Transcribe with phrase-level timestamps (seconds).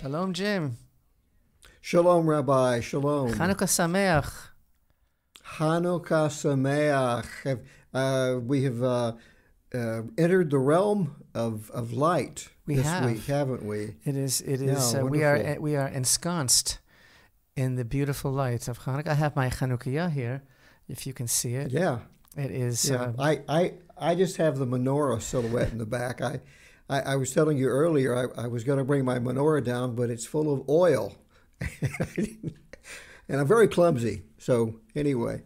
[0.00, 0.76] Shalom, Jim.
[1.80, 2.78] Shalom, Rabbi.
[2.78, 3.32] Shalom.
[3.32, 4.32] Hanukkah Sameach.
[5.56, 7.58] Hanukkah Sameach.
[7.92, 9.12] Uh, we have uh,
[9.74, 13.06] uh, entered the realm of, of light We this have.
[13.06, 13.96] week, haven't we?
[14.04, 14.40] It is.
[14.40, 15.56] It Yeah, uh, we are.
[15.58, 16.78] We are ensconced
[17.56, 19.08] in the beautiful light of Hanukkah.
[19.08, 20.44] I have my Hanukkiah here,
[20.88, 21.72] if you can see it.
[21.72, 21.98] Yeah.
[22.36, 22.88] It is.
[22.88, 23.02] Yeah.
[23.02, 26.20] Uh, I, I, I just have the menorah silhouette in the back.
[26.20, 26.38] I,
[26.88, 29.94] I, I was telling you earlier I, I was going to bring my menorah down,
[29.94, 31.14] but it's full of oil.
[32.16, 34.22] and I'm very clumsy.
[34.38, 35.42] So, anyway,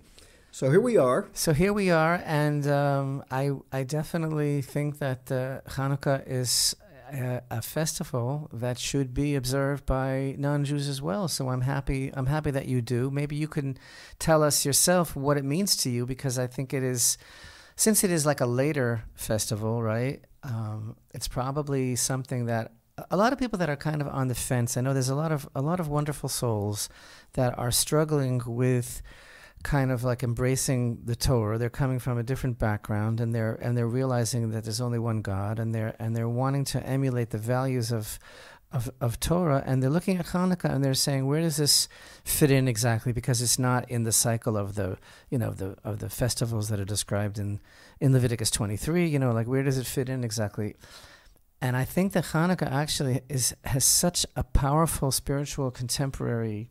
[0.51, 1.29] so here we are.
[1.33, 3.53] so here we are, and um, I.
[3.73, 6.77] I definitely think that uh, Hanukkah is.
[7.15, 11.29] A, a festival that should be observed by non-Jews as well.
[11.29, 12.11] So I'm happy.
[12.15, 13.11] I'm happy that you do.
[13.11, 13.77] Maybe you can
[14.19, 17.19] tell us yourself what it means to you, because I think it is,
[17.77, 20.25] since it is like a later festival, right?
[20.43, 22.73] Um, it's probably something that
[23.11, 24.77] a lot of people that are kind of on the fence.
[24.77, 26.89] I know there's a lot of a lot of wonderful souls
[27.35, 29.03] that are struggling with
[29.63, 31.59] kind of like embracing the Torah.
[31.59, 35.23] They're coming from a different background and they're and they're realizing that there's only one
[35.23, 38.19] God and they're and they're wanting to emulate the values of
[38.73, 41.89] of, of Torah and they're looking at Hanukkah and they're saying where does this
[42.25, 44.99] fit in exactly because it's not in the cycle of the
[45.31, 47.61] you know the of the festivals that are described in
[48.03, 50.75] in Leviticus 23 you know like where does it fit in exactly
[51.63, 56.71] and I think that Hanukkah actually is has such a powerful spiritual contemporary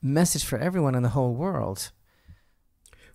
[0.00, 1.90] message for everyone in the whole world.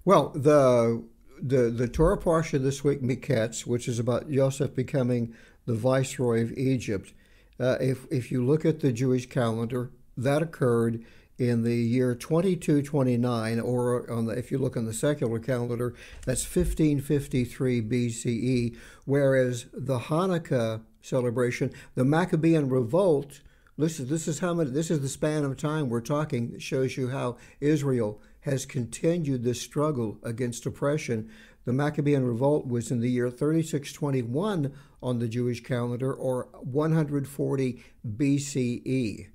[0.06, 1.04] Well, the
[1.42, 5.34] the the Torah parsha this week, Miketz, which is about Joseph becoming
[5.66, 7.12] the viceroy of Egypt.
[7.60, 11.04] Uh, if if you look at the Jewish calendar, that occurred
[11.38, 15.94] in the year 2229, or on the, if you look on the secular calendar,
[16.26, 18.76] that's 1553 BCE.
[19.06, 23.42] Whereas the Hanukkah celebration, the Maccabean revolt,
[23.78, 26.64] this is this is how many this is the span of time we're talking that
[26.64, 31.30] shows you how Israel has continued this struggle against oppression.
[31.66, 34.74] The Maccabean revolt was in the year 3621
[35.04, 37.84] on the Jewish calendar, or 140
[38.16, 39.28] BCE.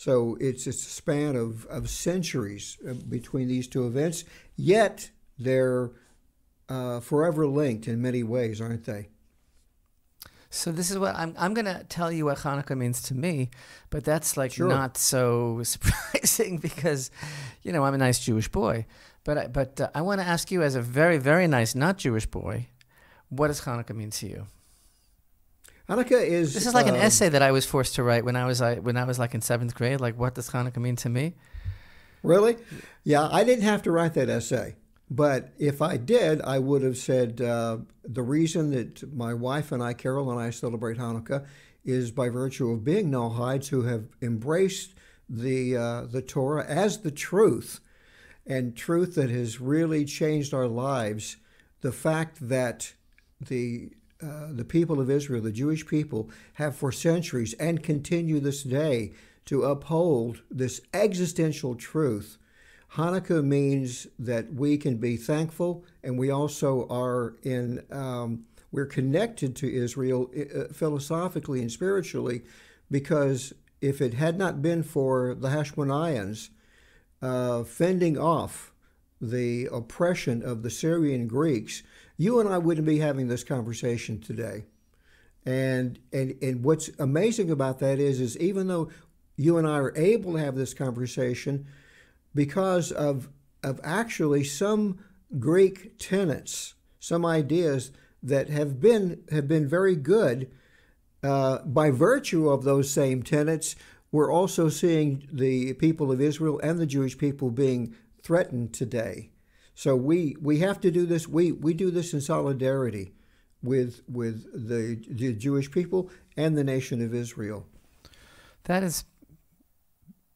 [0.00, 4.24] So it's, it's a span of, of centuries uh, between these two events,
[4.56, 5.90] yet they're
[6.70, 9.10] uh, forever linked in many ways, aren't they?
[10.48, 11.34] So this is what I'm.
[11.38, 13.50] I'm gonna tell you what Hanukkah means to me,
[13.90, 14.68] but that's like Sure.
[14.68, 17.10] not so surprising because,
[17.62, 18.86] you know, I'm a nice Jewish boy.
[19.22, 21.98] But I, but uh, I want to ask you, as a very very nice not
[21.98, 22.68] Jewish boy,
[23.28, 24.46] what does Hanukkah mean to you?
[25.90, 26.54] Hanukkah is.
[26.54, 28.62] This is like an um, essay that I was forced to write when I was
[28.62, 30.00] I, when I was like in seventh grade.
[30.00, 31.34] Like, what does Hanukkah mean to me?
[32.22, 32.56] Really?
[33.02, 34.76] Yeah, I didn't have to write that essay.
[35.10, 39.82] But if I did, I would have said uh, the reason that my wife and
[39.82, 41.46] I, Carol and I, celebrate Hanukkah
[41.84, 44.94] is by virtue of being Noahides who have embraced
[45.28, 47.80] the, uh, the Torah as the truth
[48.46, 51.38] and truth that has really changed our lives.
[51.80, 52.92] The fact that
[53.40, 53.90] the
[54.22, 59.12] uh, the people of Israel, the Jewish people, have for centuries and continue this day
[59.46, 62.38] to uphold this existential truth.
[62.94, 67.84] Hanukkah means that we can be thankful, and we also are in.
[67.90, 72.42] Um, we're connected to Israel uh, philosophically and spiritually,
[72.90, 76.50] because if it had not been for the Hashmonaeans
[77.22, 78.72] uh, fending off
[79.20, 81.82] the oppression of the Syrian Greeks,
[82.20, 84.64] you and I wouldn't be having this conversation today.
[85.46, 88.90] And and and what's amazing about that is is even though
[89.36, 91.66] you and I are able to have this conversation
[92.34, 93.30] because of
[93.64, 94.98] of actually some
[95.38, 97.90] Greek tenets, some ideas
[98.22, 100.50] that have been have been very good
[101.22, 103.76] uh, by virtue of those same tenets,
[104.12, 109.29] we're also seeing the people of Israel and the Jewish people being threatened today.
[109.80, 111.26] So we, we have to do this.
[111.26, 113.14] We, we do this in solidarity
[113.62, 117.66] with with the, the Jewish people and the nation of Israel.
[118.64, 119.04] That is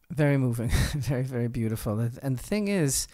[0.08, 2.00] very moving, very, very beautiful.
[2.00, 3.06] And the thing is,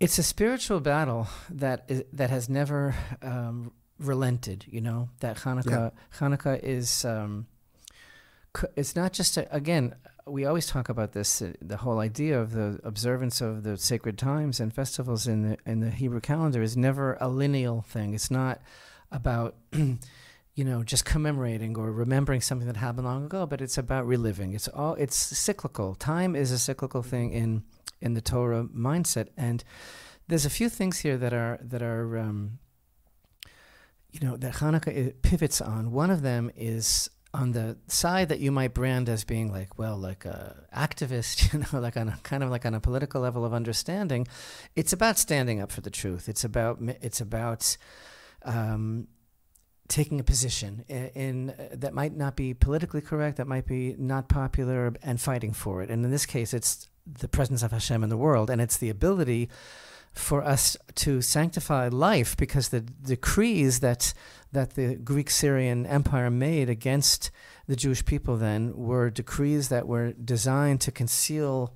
[0.00, 4.64] it's a spiritual battle that is, that has never um, relented.
[4.66, 7.48] You know that Hanukkah Hanukkah is um,
[8.74, 9.94] it's not just a, again.
[10.28, 14.18] We always talk about this, uh, the whole idea of the observance of the sacred
[14.18, 18.12] times and festivals in the in the Hebrew calendar is never a lineal thing.
[18.12, 18.60] It's not
[19.12, 24.04] about you know just commemorating or remembering something that happened long ago, but it's about
[24.04, 24.52] reliving.
[24.52, 25.94] It's all it's cyclical.
[25.94, 27.62] Time is a cyclical thing in
[28.00, 29.62] in the Torah mindset, and
[30.26, 32.58] there's a few things here that are that are um,
[34.10, 35.92] you know that Hanukkah pivots on.
[35.92, 39.96] One of them is on the side that you might brand as being like, well,
[39.96, 43.44] like a activist, you know, like on a kind of like on a political level
[43.44, 44.26] of understanding,
[44.74, 46.28] it's about standing up for the truth.
[46.28, 47.76] It's about it's about
[48.44, 49.08] um,
[49.88, 53.94] taking a position in, in uh, that might not be politically correct, that might be
[53.98, 55.90] not popular, and fighting for it.
[55.90, 58.88] And in this case, it's the presence of Hashem in the world, and it's the
[58.88, 59.50] ability
[60.16, 64.14] for us to sanctify life because the decrees that
[64.52, 67.30] that the Greek Syrian Empire made against
[67.66, 71.74] the Jewish people then were decrees that were designed to conceal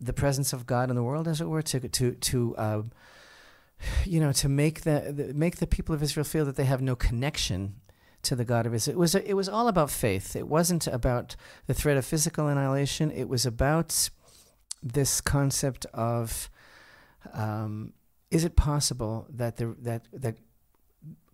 [0.00, 2.82] the presence of God in the world, as it were, to to to uh,
[4.04, 6.82] you know to make the, the, make the people of Israel feel that they have
[6.82, 7.76] no connection
[8.22, 8.96] to the God of Israel.
[8.96, 10.36] It was it was all about faith.
[10.36, 13.10] It wasn't about the threat of physical annihilation.
[13.10, 14.10] It was about
[14.82, 16.50] this concept of
[17.32, 17.92] um,
[18.30, 20.36] is it possible that the, that that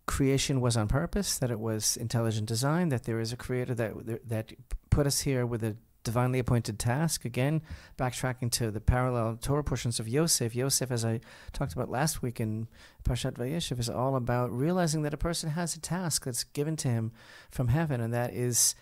[0.06, 4.28] creation was on purpose, that it was intelligent design, that there is a creator that
[4.28, 4.52] that
[4.90, 7.24] put us here with a divinely appointed task?
[7.24, 7.62] Again,
[7.98, 10.54] backtracking to the parallel Torah portions of Yosef.
[10.54, 11.20] Yosef, as I
[11.52, 12.68] talked about last week in
[13.04, 16.88] Parshat Vayeshev, is all about realizing that a person has a task that's given to
[16.88, 17.12] him
[17.50, 18.74] from heaven, and that is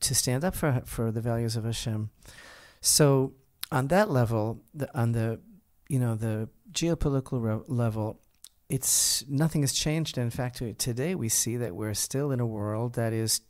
[0.00, 2.10] to stand up for for the values of Hashem.
[2.80, 3.32] So
[3.72, 5.40] on that level, the, on the
[5.88, 8.20] you know the geopolitical level,
[8.68, 10.18] it's nothing has changed.
[10.18, 13.40] In fact, today we see that we're still in a world that is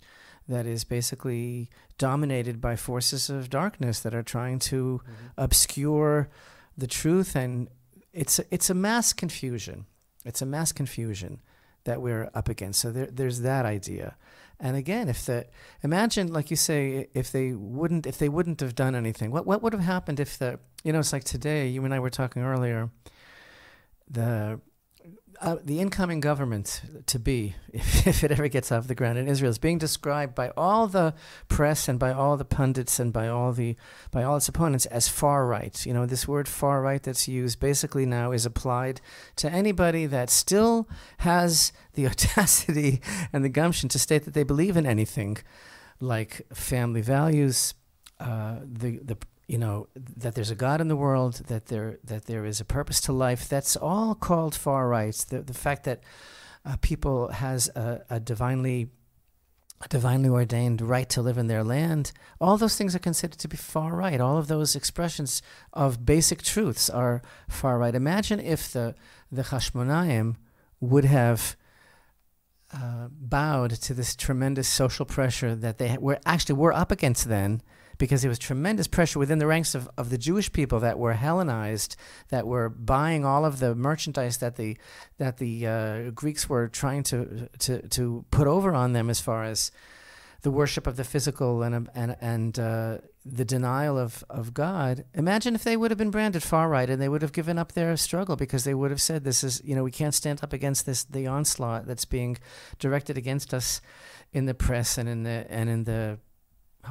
[0.48, 1.68] that is basically
[1.98, 5.26] dominated by forces of darkness that are trying to mm-hmm.
[5.36, 6.28] obscure
[6.78, 7.68] the truth, and
[8.12, 9.86] it's a, it's a mass confusion.
[10.24, 11.40] It's a mass confusion
[11.84, 12.80] that we're up against.
[12.80, 14.16] So there, there's that idea.
[14.60, 15.46] And again, if the
[15.82, 19.62] imagine, like you say, if they wouldn't, if they wouldn't have done anything, what what
[19.62, 21.68] would have happened if the, you know, it's like today.
[21.68, 22.90] You and I were talking earlier.
[24.08, 24.60] The
[25.41, 29.29] uh, the incoming government to be, if, if, it ever gets off the ground in
[29.29, 31.15] Israel, is being described by all the
[31.49, 33.77] press and by all the pundits and by all the
[34.11, 35.85] by all its opponents as far right.
[35.87, 39.00] You know, this word far right that's used basically now is applied
[39.37, 40.88] to anybody that still
[41.19, 43.00] has the audacity
[43.33, 45.38] and the gumption to state that they believe in anything
[46.00, 47.75] like family values,
[48.21, 52.26] uh, the the you know that there's a God in the world, that there that
[52.26, 53.48] there is a purpose to life.
[53.48, 55.14] That's all called far right.
[55.14, 56.00] The the fact that
[56.64, 58.90] uh, people has a, a divinely
[59.81, 62.12] a divinely ordained right to live in their land.
[62.40, 64.20] All those things are considered to be far right.
[64.20, 67.94] All of those expressions of basic truths are far right.
[67.94, 68.94] Imagine if the
[69.31, 70.37] the Hashmonaim
[70.81, 71.56] would have
[72.72, 77.62] uh, bowed to this tremendous social pressure that they were actually were up against then
[77.98, 81.14] because there was tremendous pressure within the ranks of, of the Jewish people that were
[81.14, 81.96] Hellenized,
[82.28, 84.76] that were buying all of the merchandise that the
[85.19, 89.44] that the uh, Greeks were trying to, to to put over on them as far
[89.44, 89.70] as
[90.43, 95.04] the worship of the physical and and and uh, the denial of, of God.
[95.14, 97.72] Imagine if they would have been branded far right and they would have given up
[97.72, 100.52] their struggle because they would have said, "This is you know we can't stand up
[100.52, 102.38] against this the onslaught that's being
[102.78, 103.81] directed against us
[104.32, 106.19] in the press and in the and in the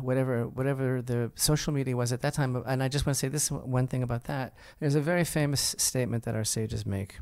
[0.02, 2.56] whatever whatever the social media was at that time.
[2.66, 4.54] And I just want to say this one thing about that.
[4.80, 7.20] There's a very famous statement that our sages make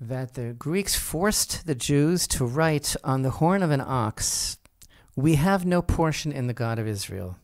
[0.00, 4.58] that the Greeks forced the Jews to write on the horn of an ox,
[5.16, 7.36] "We have no portion in the God of Israel."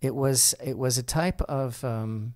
[0.00, 2.34] It was it was a type of um,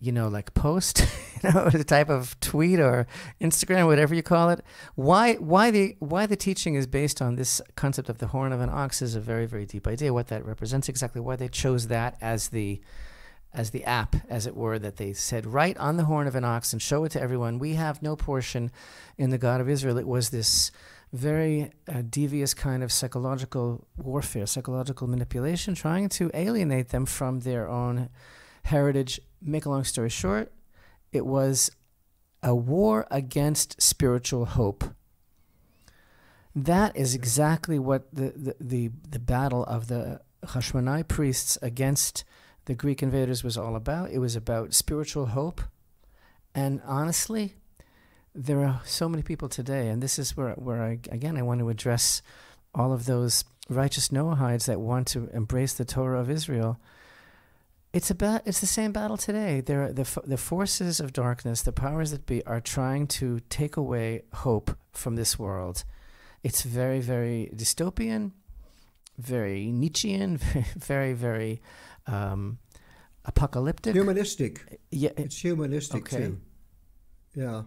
[0.00, 1.06] you know, like post,
[1.42, 3.06] you know, the type of tweet or
[3.40, 4.64] Instagram, whatever you call it.
[4.94, 8.60] Why, why the why the teaching is based on this concept of the horn of
[8.60, 10.12] an ox is a very, very deep idea.
[10.12, 12.80] What that represents exactly, why they chose that as the
[13.52, 16.44] as the app, as it were, that they said, write on the horn of an
[16.44, 17.58] ox and show it to everyone.
[17.58, 18.70] We have no portion
[19.18, 19.98] in the God of Israel.
[19.98, 20.70] It was this
[21.12, 27.68] very uh, devious kind of psychological warfare, psychological manipulation, trying to alienate them from their
[27.68, 28.08] own
[28.64, 29.20] heritage.
[29.42, 30.52] Make a long story short,
[31.12, 31.70] it was
[32.42, 34.84] a war against spiritual hope.
[36.54, 42.24] That is exactly what the, the, the, the battle of the Hashmonai priests against
[42.64, 44.10] the Greek invaders was all about.
[44.10, 45.60] It was about spiritual hope.
[46.54, 47.54] And honestly,
[48.34, 51.60] there are so many people today, and this is where, where I, again, I want
[51.60, 52.22] to address
[52.74, 56.80] all of those righteous Noahides that want to embrace the Torah of Israel
[57.92, 59.60] it's about it's the same battle today.
[59.60, 64.22] There, the the forces of darkness, the powers that be, are trying to take away
[64.32, 65.84] hope from this world.
[66.42, 68.32] It's very, very dystopian,
[69.18, 71.62] very Nietzschean, very, very, very
[72.06, 72.58] um,
[73.24, 74.80] apocalyptic, humanistic.
[74.90, 76.26] Yeah, it's humanistic okay.
[76.26, 76.40] too.
[77.34, 77.62] Yeah,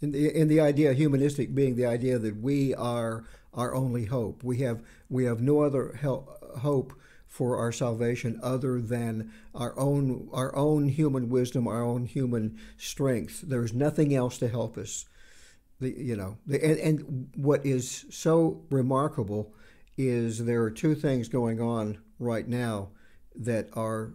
[0.00, 3.24] In the, in the idea, humanistic being the idea that we are
[3.54, 4.44] our only hope.
[4.44, 6.94] We have we have no other help, hope
[7.28, 13.44] for our salvation other than our own our own human wisdom, our own human strength.
[13.46, 15.04] There's nothing else to help us.
[15.80, 19.54] The, you know, the, and, and what is so remarkable
[19.96, 22.88] is there are two things going on right now
[23.36, 24.14] that are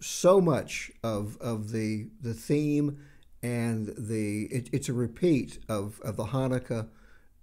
[0.00, 2.98] so much of of the the theme
[3.42, 6.88] and the it, it's a repeat of of the Hanukkah,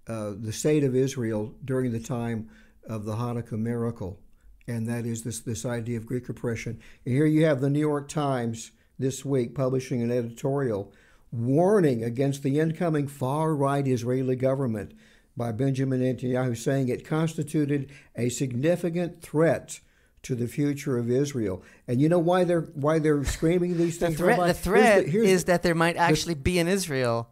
[0.08, 2.50] uh, the state of Israel during the time
[2.88, 4.18] of the Hanukkah miracle,
[4.66, 6.80] and that is this this idea of Greek oppression.
[7.04, 10.92] And here you have the New York Times this week publishing an editorial
[11.32, 14.92] warning against the incoming far right Israeli government
[15.36, 19.80] by Benjamin Netanyahu, saying it constituted a significant threat
[20.22, 21.62] to the future of Israel.
[21.88, 24.12] And you know why they're why they're screaming these things?
[24.16, 24.48] the threat, Rabbi?
[24.48, 27.28] the threat Here's the- here's is the- that there might actually be in Israel.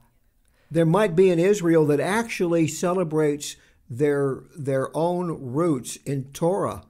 [0.71, 3.57] there might be an Israel that actually celebrates
[3.89, 6.83] their their own roots in Torah,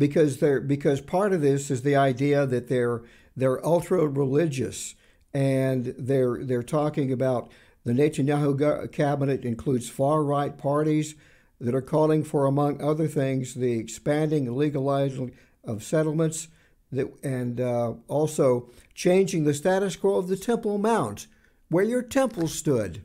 [0.00, 3.02] because they're because part of this is the idea that they're
[3.36, 4.94] they're ultra religious
[5.34, 7.52] and they're they're talking about
[7.84, 11.14] the Netanyahu cabinet includes far right parties
[11.60, 15.32] that are calling for, among other things, the expanding and legalizing
[15.64, 16.48] of settlements,
[16.90, 21.26] that and uh, also changing the status quo of the Temple Mount,
[21.68, 23.02] where your temple stood,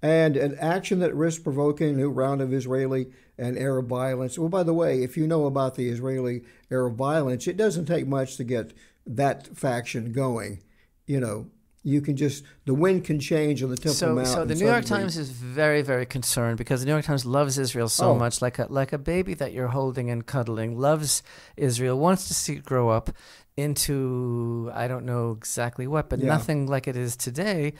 [0.00, 3.10] and an action that risks provoking a new round of Israeli
[3.42, 4.38] and Arab violence.
[4.38, 8.06] Well, by the way, if you know about the Israeli Arab violence, it doesn't take
[8.06, 8.72] much to get
[9.06, 10.60] that faction going.
[11.06, 11.46] You know,
[11.82, 14.28] you can just the wind can change on the Temple So, Mount.
[14.28, 17.58] so the New York Times is very, very concerned because the New York Times loves
[17.58, 18.14] Israel so Oh.
[18.24, 21.22] much, like a like a baby that you're holding and cuddling, loves
[21.56, 23.10] Israel, wants to see it grow up
[23.56, 26.28] into I don't know exactly what, but Yeah.
[26.28, 27.74] nothing like it is today.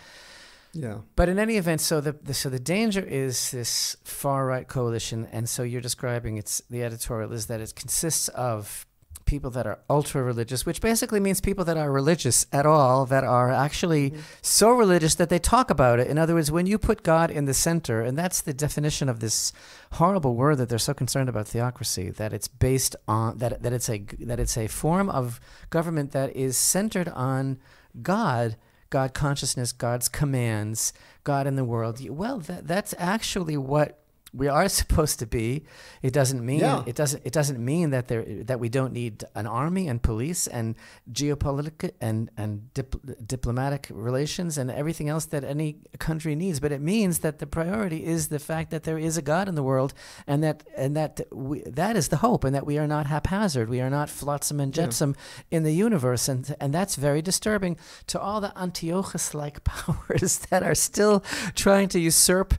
[0.74, 0.98] Yeah.
[1.16, 5.28] But in any event, so the, the so the danger is this far right coalition,
[5.30, 8.86] and so you're describing it's the editorial is that it consists of
[9.24, 13.24] people that are ultra religious, which basically means people that are religious at all, that
[13.24, 14.20] are actually mm-hmm.
[14.40, 16.06] so religious that they talk about it.
[16.06, 19.20] In other words, when you put God in the center, and that's the definition of
[19.20, 19.52] this
[19.92, 23.88] horrible word that they're so concerned about theocracy, that it's based on that that it's
[23.88, 27.58] a that it's a form of government that is centered on
[28.02, 28.56] God.
[28.92, 30.92] God consciousness, God's commands,
[31.24, 32.06] God in the world.
[32.10, 34.01] Well, that, that's actually what
[34.34, 35.64] we are supposed to be.
[36.02, 36.82] It doesn't mean Yeah.
[36.86, 40.46] it doesn't it doesn't mean that there that we don't need an army and police
[40.46, 40.74] and
[41.12, 42.96] geopolitical and and dip,
[43.26, 46.60] diplomatic relations and everything else that any country needs.
[46.60, 49.54] But it means that the priority is the fact that there is a God in
[49.54, 49.92] the world
[50.26, 53.68] and that and that we, that is the hope and that we are not haphazard.
[53.68, 55.14] We are not flotsam and jetsam
[55.50, 60.62] in the universe and and that's very disturbing to all the Antiochus like powers that
[60.62, 61.20] are still
[61.54, 62.54] trying to usurp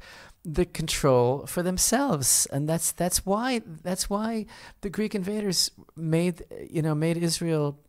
[0.46, 2.48] the control for themselves.
[2.52, 4.46] And that's that's why that's why
[4.82, 7.80] the greek invaders made you know made israel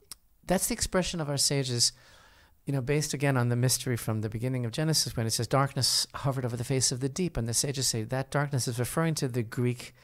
[0.47, 1.93] that's the expression of our sages
[2.65, 5.49] you know based again on the mystery from the beginning of genesis when it says
[5.49, 7.37] darkness hovered over the face of the deep.
[7.37, 9.95] And the sages say that darkness is referring to the greek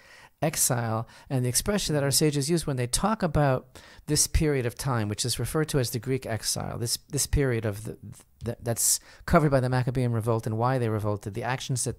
[0.42, 4.74] exile and the expression that our sages use when they talk about this period of
[4.74, 7.98] time which is referred to as the greek exile this this period of the,
[8.42, 11.98] the that's covered by the maccabean revolt and why they revolted the actions that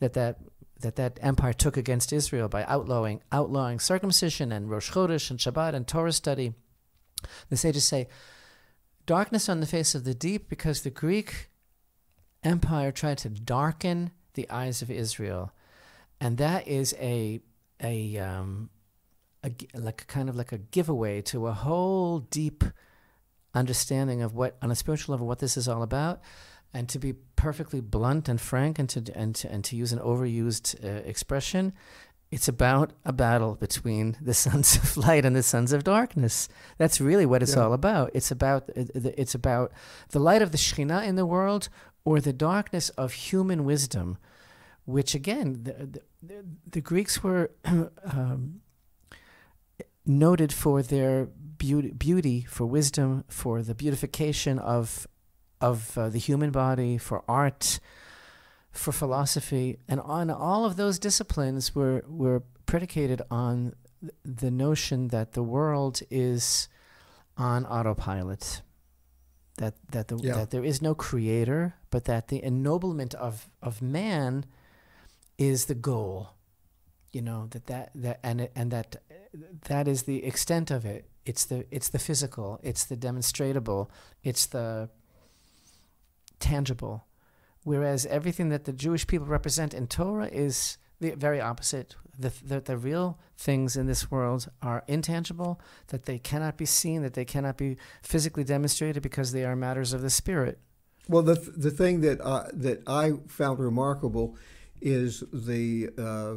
[0.00, 0.36] that that
[0.80, 5.74] that that empire took against Israel by outlawing outlawing circumcision and Rosh Chodesh and Shabbat
[5.74, 6.54] and Torah study.
[7.48, 8.08] The sages say,
[9.06, 11.50] darkness on the face of the deep because the Greek
[12.44, 15.52] empire tried to darken the eyes of Israel,
[16.20, 17.40] and that is a
[17.82, 18.70] a um
[19.44, 22.64] a, like kind of like a giveaway to a whole deep
[23.54, 26.20] understanding of what on a spiritual level what this is all about
[26.74, 29.98] and to be perfectly blunt and frank and to and to, and to use an
[30.00, 31.72] overused uh, expression
[32.30, 36.46] it's about a battle between the sons of light and the sons of darkness.
[36.76, 37.62] That's really what it's Yeah.
[37.62, 38.10] all about.
[38.12, 39.72] It's about uh, the- it's about
[40.10, 41.70] the light of the Shekhinah in the world
[42.04, 44.18] or the darkness of human wisdom
[44.88, 48.62] which again the the, the, Greeks were um,
[50.06, 55.06] noted for their beauty, beauty for wisdom for the beautification of
[55.60, 57.80] of uh, the human body, for art,
[58.70, 63.74] for philosophy, and on all of those disciplines were were predicated on
[64.24, 66.68] the notion that the world is
[67.36, 68.62] on autopilot.
[69.58, 70.34] That that the, Yeah.
[70.36, 74.46] that there is no creator, but that the ennoblement of of man
[75.38, 76.30] is the goal.
[77.12, 78.96] You know that that, that and and that
[79.68, 81.08] that is the extent of it.
[81.24, 82.60] It's the it's the physical.
[82.62, 83.88] It's the demonstratable.
[84.22, 84.90] It's the
[86.38, 87.08] tangible
[87.68, 91.96] whereas everything that the Jewish people represent in Torah is the very opposite.
[92.18, 97.02] The, the, the real things in this world are intangible, that they cannot be seen,
[97.02, 100.58] that they cannot be physically demonstrated because they are matters of the spirit.
[101.08, 104.36] Well, the, the thing that, uh, that I found remarkable
[104.80, 106.34] is the, uh,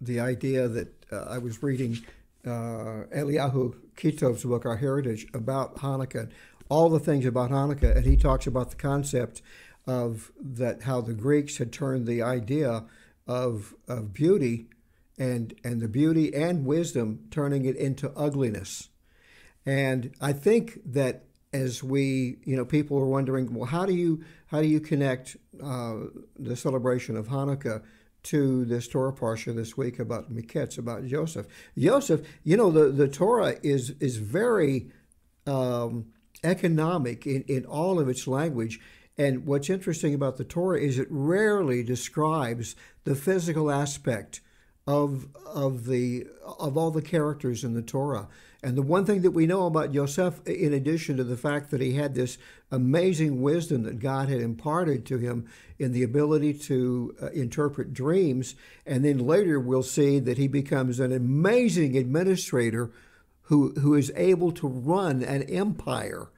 [0.00, 1.98] the idea that uh, I was reading
[2.46, 6.30] uh, Eliyahu Kitov's book, Our Heritage, about Hanukkah,
[6.68, 9.42] all the things about Hanukkah, and he talks about the concept
[9.86, 12.84] of that how the Greeks had turned the idea
[13.26, 14.68] of, of beauty
[15.18, 18.88] and, and the beauty and wisdom, turning it into ugliness.
[19.66, 24.22] And I think that as we, you know, people are wondering, well, how do you
[24.46, 25.96] how do you connect uh,
[26.38, 27.82] the celebration of Hanukkah
[28.22, 31.46] to this Torah parsha this week about Miketz, about Joseph.
[31.78, 34.90] Joseph, you know, the, the Torah is is very
[35.46, 36.06] um,
[36.44, 38.80] economic in, in all of its language.
[39.18, 44.40] And what's interesting about the Torah is it rarely describes the physical aspect
[44.86, 46.26] of of the
[46.58, 48.28] of all the characters in the Torah.
[48.62, 51.80] And the one thing that we know about Joseph, in addition to the fact that
[51.80, 52.36] he had this
[52.70, 55.48] amazing wisdom that God had imparted to him
[55.78, 61.00] in the ability to uh, interpret dreams, and then later we'll see that he becomes
[61.00, 62.90] an amazing administrator
[63.44, 66.28] who who is able to run an empire.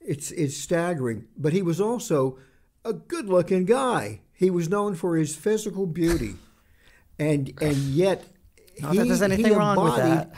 [0.00, 1.28] It's it's staggering.
[1.38, 2.36] But he was also
[2.84, 4.20] a good-looking guy.
[4.32, 6.34] He was known for his physical beauty,
[7.16, 8.24] and and yet
[8.80, 10.34] Not he, that there's anything wrong with that.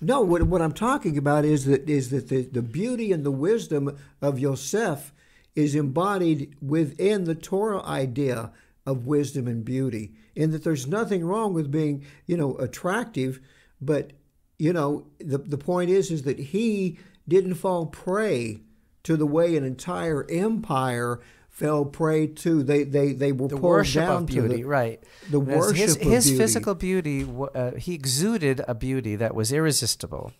[0.00, 3.30] No, what, what I'm talking about is that is that the, the beauty and the
[3.30, 5.12] wisdom of Yosef
[5.56, 8.52] is embodied within the Torah idea
[8.86, 13.40] of wisdom and beauty, in that there's nothing wrong with being, you know, attractive,
[13.80, 14.12] but
[14.58, 18.60] you know, the the point is is that he didn't fall prey
[19.02, 21.20] to the way an entire empire
[21.58, 22.62] fell prey to.
[22.62, 25.02] They they they were the pulled worship down of beauty, to the, right?
[25.28, 26.38] the worship his, of his beauty.
[26.38, 27.26] physical beauty.
[27.54, 30.32] Uh, he exuded a beauty that was irresistible,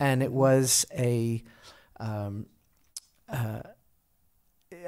[0.00, 1.42] and it was a
[2.00, 2.46] um,
[3.28, 3.60] uh,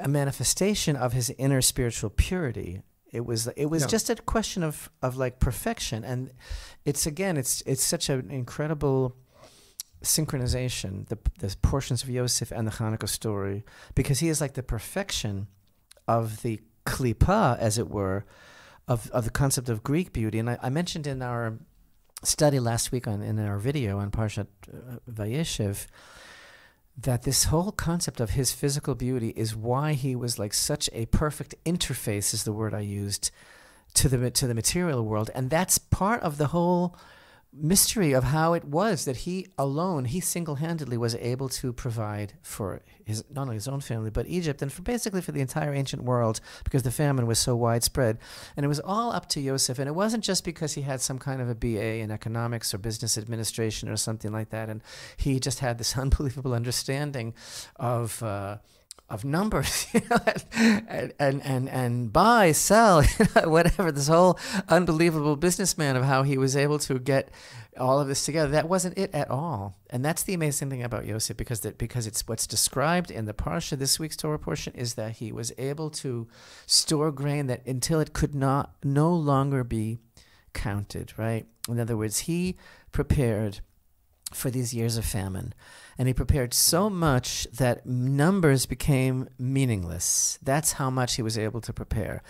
[0.00, 2.82] a manifestation of his inner spiritual purity.
[3.12, 6.32] It was it was just a question of of like perfection, and
[6.84, 9.16] it's again it's it's such an incredible
[10.02, 14.62] synchronization the the portions of Yosef and the Hanukkah story because he is like the
[14.62, 15.46] perfection
[16.18, 18.24] of the klipa, as it were,
[18.88, 20.38] of, of the concept of Greek beauty.
[20.38, 21.58] And I, I mentioned in our
[22.22, 25.86] study last week on in our video on Parshat uh, Vayeshev
[26.98, 31.06] that this whole concept of his physical beauty is why he was like such a
[31.06, 33.30] perfect interface is the word I used
[33.94, 36.94] to the to the material world and that's part of the whole
[37.52, 42.80] mystery of how it was that he alone he single-handedly was able to provide for
[43.04, 46.02] his not only his own family but Egypt and for basically for the entire ancient
[46.02, 48.18] world because the famine was so widespread.
[48.56, 51.18] And it was all up to Joseph and it wasn't just because he had some
[51.18, 54.68] kind of a BA in economics or business administration or something like that.
[54.68, 54.80] And
[55.16, 57.34] he just had this unbelievable understanding
[57.76, 58.58] of uh,
[59.10, 59.86] of numbers,
[60.54, 63.02] and, and, and, buy, sell,
[63.44, 67.30] whatever, this whole unbelievable businessman of how he was able to get
[67.76, 68.50] all of this together.
[68.50, 69.76] That wasn't it at all.
[69.90, 73.34] And that's the amazing thing about Yosef because that because it's what's described in the
[73.34, 76.28] Parsha, this week's Torah portion, is that he was able to
[76.66, 79.98] store grain that until it could not no longer be
[80.52, 81.46] counted, right?
[81.68, 82.56] In other words, he
[82.92, 83.60] prepared
[84.32, 85.52] for these years of famine.
[86.00, 90.38] And he prepared so much that numbers became meaningless.
[90.42, 92.22] That's how much he was able to prepare.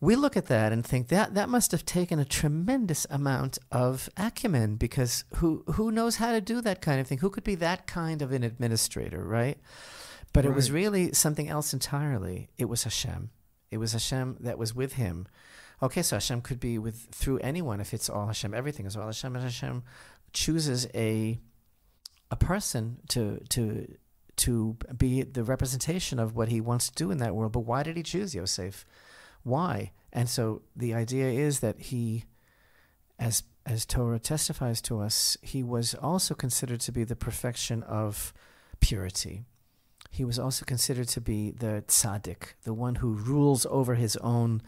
[0.00, 4.08] We look at that and think that that must have taken a tremendous amount of
[4.16, 7.18] acumen because who who knows how to do that kind of thing?
[7.18, 9.58] Who could be that kind of an administrator, right?
[10.32, 12.50] But it was really something else entirely.
[12.56, 13.30] It was Hashem.
[13.72, 15.26] It was Hashem that was with him.
[15.82, 18.54] Okay, so Hashem could be with through anyone if it's all Hashem.
[18.54, 19.82] Everything is all Hashem, and Hashem
[20.32, 21.40] chooses a
[22.32, 23.86] a person to to
[24.34, 27.52] to be the representation of what he wants to do in that world.
[27.52, 28.86] But why did he choose Yosef?
[29.44, 29.92] Why?
[30.12, 32.24] And so the idea is that he,
[33.18, 38.32] as as Torah testifies to us, he was also considered to be the perfection of
[38.80, 39.44] purity.
[40.10, 44.62] He was also considered to be the tzaddik, the one who rules over his own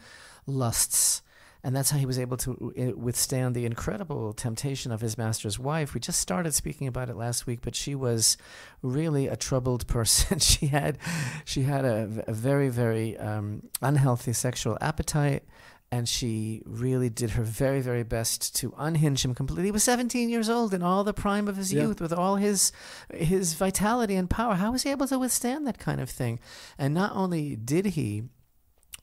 [0.45, 1.23] lusts.
[1.65, 5.95] And that's how he was able to withstand the incredible temptation of his master's wife.
[5.95, 8.37] We just started speaking about it last week, but she was
[8.83, 10.37] really a troubled person.
[10.37, 10.99] she had,
[11.43, 15.43] she had a, a very, very um, unhealthy sexual appetite,
[15.91, 19.65] and she really did her very, very best to unhinge him completely.
[19.65, 21.81] He was 17 years old in all the prime of his Yeah.
[21.83, 22.71] youth, with all his
[23.11, 24.53] his vitality and power.
[24.53, 26.39] How was he able to withstand that kind of thing?
[26.77, 28.23] And not only did he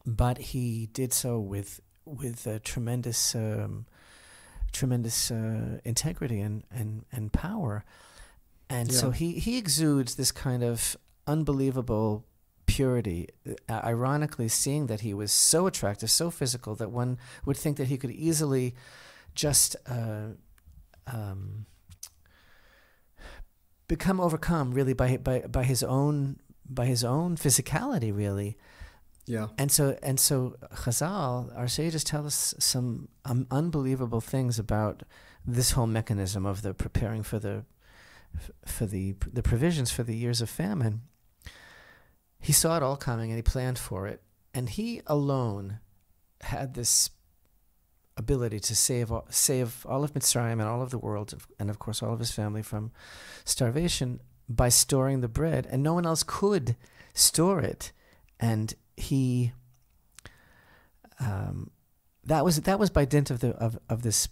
[0.07, 3.87] but he did so with with uh, tremendous um,
[4.73, 7.85] tremendous uh, integrity and, and, and power.
[8.69, 8.99] And yeah.
[8.99, 12.25] so he, he exudes this kind of unbelievable
[12.67, 13.29] purity.
[13.69, 17.89] Uh, ironically, seeing that he was so attractive, so physical, that one would think that
[17.89, 18.75] he could easily
[19.35, 20.29] just uh,
[21.07, 21.67] um,
[23.89, 26.39] become overcome, really, by, by, by his own
[26.69, 28.57] by his own physicality, really.
[29.27, 29.49] Yeah.
[29.57, 35.05] And so and so Chazal, our sages tell us some um, unbelievable things about
[35.47, 37.65] this whole mechanism of the preparing for the
[38.67, 41.03] for the the provisions for the years of famine.
[42.41, 45.79] He saw it all coming and he planned for it, and he alone
[46.41, 47.11] had this
[48.17, 51.79] ability to save all, save all of Mitzrayim and all of the world, and of
[51.79, 52.91] course all of his family from
[53.45, 56.77] starvation by storing the bread, and no one else could
[57.15, 57.93] store it.
[58.41, 59.53] And he
[61.21, 61.71] um,
[62.25, 64.29] that was that was by dint of the of, of this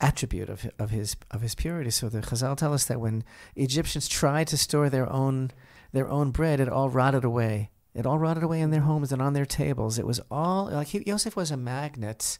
[0.00, 1.90] attribute of of his of his purity.
[1.90, 3.24] So the Chazal tell us that when
[3.56, 5.50] Egyptians tried to store their own
[5.92, 7.70] their own bread, it all rotted away.
[7.94, 9.98] It all rotted away in their homes and on their tables.
[9.98, 12.38] It was all like he, Yosef was a magnet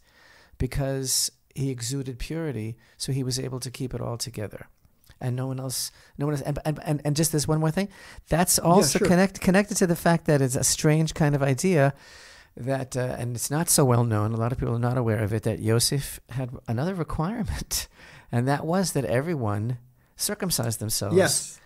[0.57, 4.67] because he exuded purity, so he was able to keep it all together
[5.23, 6.43] and no one else, no one else.
[6.43, 7.89] And, and, and just this one more thing,
[8.29, 9.07] that's also yeah, sure.
[9.07, 11.93] connect, connected to the fact that it's a strange kind of idea
[12.55, 15.23] that, uh, and it's not so well known, a lot of people are not aware
[15.23, 17.87] of it, that Yosef had another requirement,
[18.31, 19.79] and that was that everyone
[20.15, 21.15] circumcised themselves.
[21.15, 21.59] Yes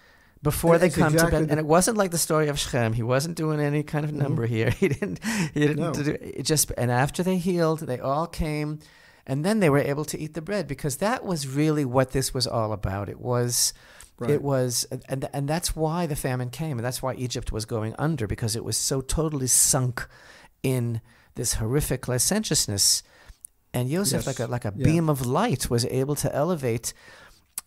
[0.43, 1.51] before they come exactly to bed.
[1.51, 2.93] And it wasn't like the story of Shechem.
[2.93, 4.21] He wasn't doing any kind of mm-hmm.
[4.21, 4.53] number mm-hmm.
[4.53, 4.69] here.
[4.77, 5.19] He didn't.
[5.53, 5.93] He didn't no.
[5.93, 6.43] do it.
[6.43, 8.79] Just and after they healed, they all came
[9.27, 12.33] and then they were able to eat the bread because that was really what this
[12.33, 13.09] was all about.
[13.09, 13.73] It was.
[14.19, 14.31] Right.
[14.31, 17.93] It was, and and that's why the famine came, and that's why Egypt was going
[17.99, 20.07] under because it was so totally sunk
[20.63, 21.01] in
[21.35, 23.03] this horrific licentiousness.
[23.75, 24.27] And Yosef, yes.
[24.27, 24.85] like a like a yeah.
[24.85, 26.93] beam of light, was able to elevate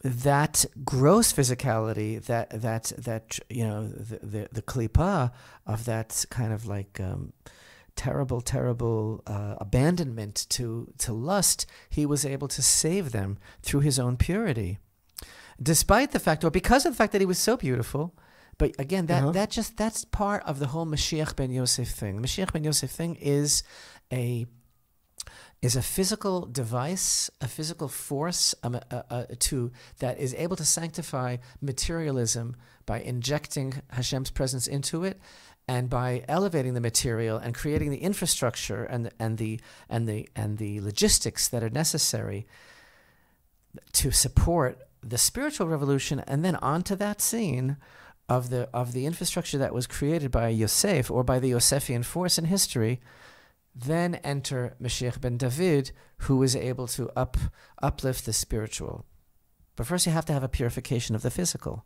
[0.03, 5.31] that gross physicality, that that that you know the the, the klipa
[5.67, 7.33] of that kind of like um,
[8.01, 13.99] terrible, terrible uh, abandonment to, to lust, he was able to save them through his
[13.99, 14.79] own purity.
[15.63, 18.15] Despite the fact, or because of the fact that he was so beautiful,
[18.57, 19.33] but again, that, uh-huh.
[19.33, 22.17] that just that's part of the whole Mashiach ben Yosef thing.
[22.17, 23.63] The Mashiach ben Yosef thing is
[24.11, 24.47] a
[25.61, 30.65] is a physical device, a physical force um, uh, uh, to that is able to
[30.65, 35.21] sanctify materialism by injecting Hashem's presence into it,
[35.71, 40.29] and by elevating the material and creating the infrastructure and the, and the and the
[40.35, 42.45] and the logistics that are necessary
[43.93, 47.77] to support the spiritual revolution and then onto that scene
[48.29, 52.37] of the of the infrastructure that was created by Yosef or by the Yosefian force
[52.37, 53.01] in history
[53.73, 55.93] then enter Mashiach ben David
[56.25, 57.37] who is able to up
[57.81, 59.07] uplift the spiritual.
[59.77, 61.85] But first you have to have a purification of the physical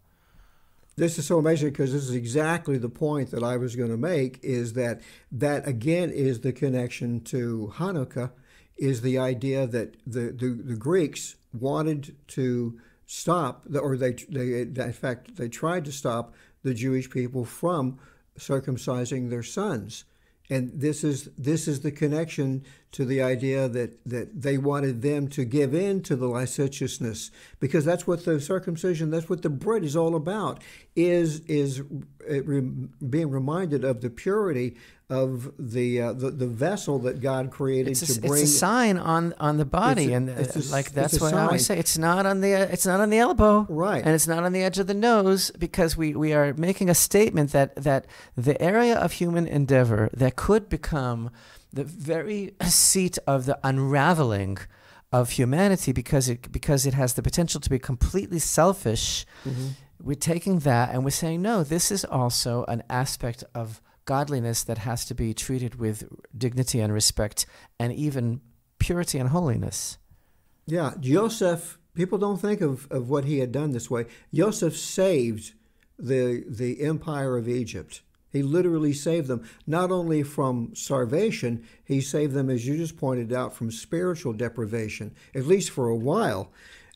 [0.97, 3.97] this is so amazing because this is exactly the point that I was going to
[3.97, 5.01] make is that
[5.33, 8.31] that again is the connection to Hanukkah
[8.77, 14.93] is the idea that the, the, the Greeks wanted to stop or they, they in
[14.93, 17.99] fact they tried to stop the Jewish people from
[18.39, 20.05] circumcising their sons.
[20.51, 25.27] And this is this is the connection to the idea that that they wanted them
[25.27, 29.83] to give in to the licentiousness because that's what the circumcision that's what the bread
[29.83, 30.63] is all about
[30.95, 31.81] is is
[32.31, 32.41] uh,
[33.11, 34.77] being reminded of the purity
[35.11, 38.43] of the uh, the, the vessel that God created it's to bring.
[38.43, 41.35] It's a sign on on the body, a, and uh, a, like that's what.
[41.35, 41.79] I always say.
[41.79, 44.03] It's not on the it's not on the elbow, right?
[44.03, 46.95] And it's not on the edge of the nose because we we are making a
[46.95, 51.31] statement that that the area of human endeavor that could become
[51.75, 54.59] the very seat of the unraveling
[55.13, 59.27] of humanity because it because it has the potential to be completely selfish.
[59.45, 59.69] Mm-hmm.
[60.03, 61.63] We're taking that and we're saying no.
[61.63, 66.93] This is also an aspect of godliness that has to be treated with dignity and
[66.93, 67.47] respect
[67.79, 68.41] and even
[68.79, 69.99] purity and holiness.
[70.67, 74.07] Yeah, Joseph, people don't think of, of what he had done this way.
[74.33, 75.55] Joseph saved
[75.99, 78.03] the, the empire of Egypt.
[78.35, 83.33] He literally saved them, not only from starvation, he saved them, as you just pointed
[83.33, 86.51] out, from spiritual deprivation, at least for a while.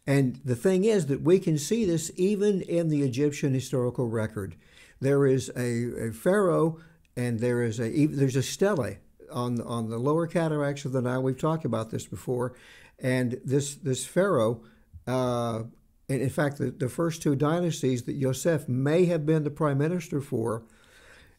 [0.05, 4.57] And the thing is that we can see this even in the Egyptian historical record.
[5.01, 6.81] There is a, a pharaoh
[7.17, 8.97] and there is a there's a stele
[9.31, 11.23] on on the lower cataracts of the Nile.
[11.23, 12.55] We've talked about this before,
[12.99, 14.63] and this this pharaoh.
[15.07, 15.65] Uh,
[16.09, 19.79] and in fact, the, the first two dynasties that Yosef may have been the prime
[19.79, 20.65] minister for,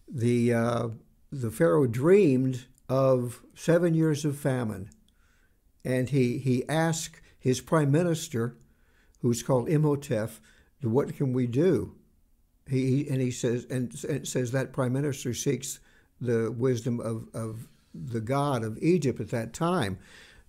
[0.10, 0.88] the uh,
[1.32, 4.89] the pharaoh dreamed of seven years of famine,
[5.84, 8.56] and he he asked his prime minister,
[9.22, 10.32] who's called Imhotep,
[10.82, 11.95] what can we do?
[12.67, 15.80] He, and he says and, and says that prime minister seeks
[16.22, 19.98] the wisdom of, of the god of Egypt at that time.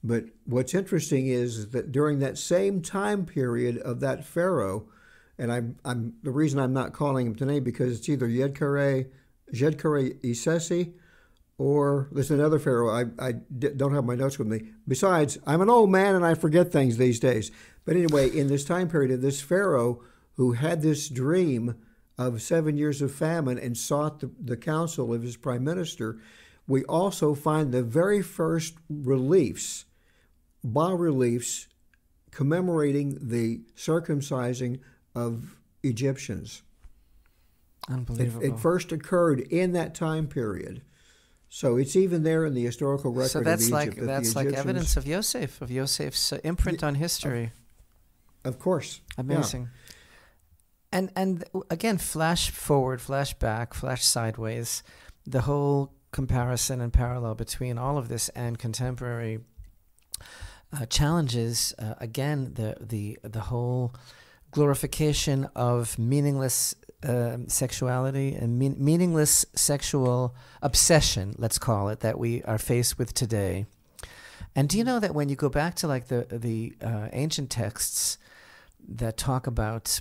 [0.03, 4.89] But what's interesting is that during that same time period of that pharaoh,
[5.39, 9.07] and I'm, I'm the reason I'm not calling him today because it's either Yedkare,
[9.53, 10.93] Djedkare Isesi,
[11.59, 12.91] or there's another pharaoh.
[12.91, 14.71] I, I don't have my notes with me.
[14.89, 17.51] Besides, I'm an old man and I forget things these days.
[17.85, 20.03] But anyway, in this time period this pharaoh
[20.35, 21.75] who had this dream
[22.17, 26.19] of seven years of famine and sought the, the counsel of his prime minister,
[26.67, 29.85] we also find the very first reliefs,
[30.63, 31.69] bas reliefs,
[32.31, 34.81] commemorating the circumcising
[35.15, 36.63] of Egyptians.
[37.89, 38.45] Unbelievable.
[38.45, 40.83] It, it, first occurred in that time period.
[41.49, 44.97] So it's even there in the historical record so that's of like that's like evidence
[44.97, 47.53] of Yosef, of Yosef's uh, imprint on history.
[48.45, 49.63] Of, of course, amazing.
[49.63, 49.87] Yeah.
[50.93, 54.85] And and again, flash forward, flash back, flash sideways.
[55.27, 59.41] The whole comparison and parallel between all of this and contemporary
[60.73, 61.75] uh, challenges.
[61.79, 63.95] Uh, again, the the the whole
[64.51, 72.43] glorification of meaningless uh, sexuality and mean, meaningless sexual obsession, let's call it, that we
[72.43, 73.67] are faced with today.
[74.55, 77.51] And do you know that when you go back to like the the uh, ancient
[77.51, 78.19] texts
[78.89, 80.01] that talk about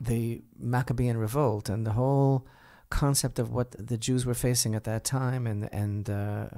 [0.00, 2.46] the Maccabean revolt and the whole
[2.90, 6.48] concept of what the Jews were facing at that time, and and uh,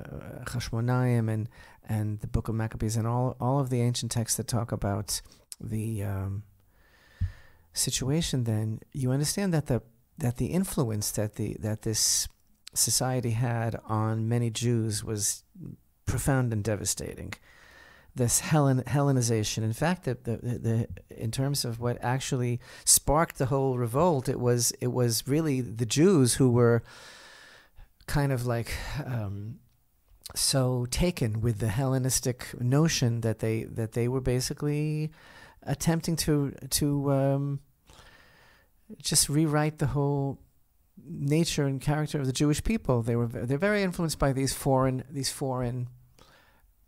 [0.45, 1.49] Chashmonaim and
[1.89, 5.21] and the Book of Maccabees, and all all of the ancient texts that talk about
[5.61, 6.43] the um,
[7.75, 9.83] situation, then you understand that the
[10.17, 12.29] that the influence that the that this
[12.73, 15.45] society had on many Jews was
[16.07, 17.35] profound and devastating
[18.17, 19.63] this Hellen, Hellenization.
[19.63, 24.39] In fact, the, the, the, in terms of what actually sparked the whole revolt, it
[24.39, 26.83] was it was really the Jews who were
[28.07, 28.73] kind of like
[29.05, 29.59] um,
[30.35, 35.11] so taken with the Hellenistic notion that they that they were basically
[35.65, 37.61] attempting to to um,
[39.03, 40.39] just rewrite the whole
[41.07, 43.03] nature and character of the Jewish people.
[43.03, 45.89] They were they're very influenced by these foreign these foreign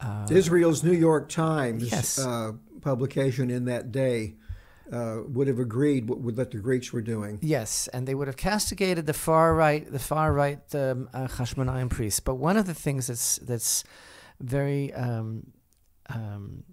[0.00, 2.18] uh, Israel's New York Times yes.
[2.18, 4.34] uh, publication in that day
[4.92, 7.38] uh, would have agreed with what the Greeks were doing.
[7.42, 11.90] Yes, and they would have castigated the far right, the far right um, uh, Hashmonaim
[11.90, 12.20] priests.
[12.20, 13.84] But one of the things that's that's
[14.40, 15.52] very um,
[16.08, 16.64] um,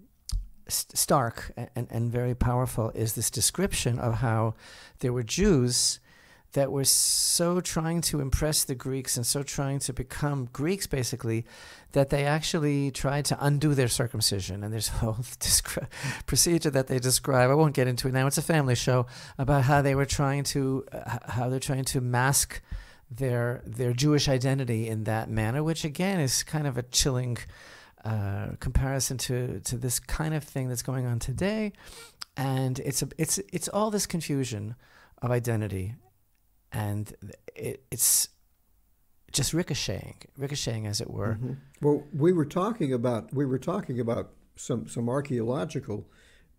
[0.68, 4.54] st- stark and, and very powerful is this description of how
[5.00, 6.00] there were Jews
[6.54, 11.44] that were so trying to impress the Greeks and so trying to become Greeks, basically,
[11.92, 14.62] that they actually tried to undo their circumcision.
[14.62, 15.88] And there's a whole descri-
[16.26, 17.50] procedure that they describe.
[17.50, 18.26] I won't get into it now.
[18.26, 22.00] It's a family show about how they were trying to, uh, how they're trying to
[22.00, 22.62] mask
[23.10, 27.36] their their Jewish identity in that manner, which again is kind of a chilling
[28.04, 31.72] uh, comparison to to this kind of thing that's going on today.
[32.36, 34.74] And it's a, it's it's all this confusion
[35.22, 35.94] of identity
[36.74, 37.14] and
[37.54, 38.28] it, it's
[39.32, 41.34] just ricocheting, ricocheting as it were.
[41.34, 41.52] Mm-hmm.
[41.80, 46.06] Well, we were talking about we were talking about some some archaeological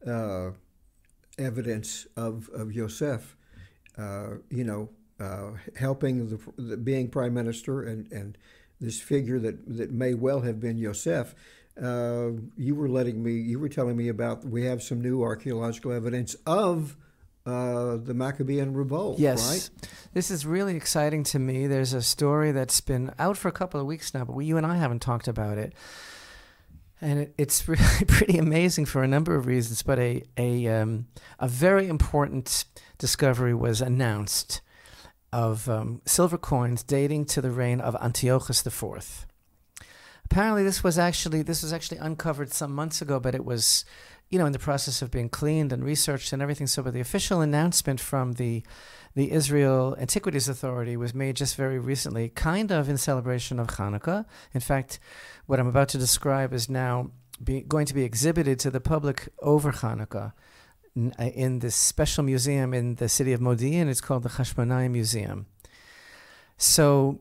[0.05, 0.51] uh,
[1.37, 3.35] evidence of of Yosef,
[3.97, 8.37] uh, you know, uh, helping the, the, being prime minister and and
[8.79, 11.35] this figure that that may well have been Yosef.
[11.81, 14.45] Uh, you were letting me, you were telling me about.
[14.45, 16.95] We have some new archaeological evidence of
[17.45, 19.19] uh, the Maccabean revolt.
[19.19, 19.87] Yes, right?
[20.13, 21.67] this is really exciting to me.
[21.67, 24.57] There's a story that's been out for a couple of weeks now, but we, you
[24.57, 25.73] and I haven't talked about it,
[27.01, 29.83] and it, it's really pretty amazing for a number of reasons.
[29.83, 31.07] But a a um,
[31.39, 32.65] a very important
[32.97, 34.61] discovery was announced
[35.35, 39.25] of um, silver coins dating to the reign of Antiochus IV.
[40.23, 43.83] Apparently, this was actually this was actually uncovered some months ago, but it was
[44.29, 46.67] you know, in the process of being cleaned and researched and everything.
[46.67, 48.63] So, but the official announcement from the
[49.13, 54.25] the Israel Antiquities Authority was made just very recently, kind of in celebration of Hanukkah.
[54.53, 54.99] In fact,
[55.47, 57.11] what I'm about to describe is now
[57.43, 60.31] be, going to be exhibited to the public over Hanukkah
[60.97, 63.89] Uh, in this special museum in the city of Modi'in.
[63.89, 65.45] It's called the Chashmonaim Museum.
[66.55, 67.19] So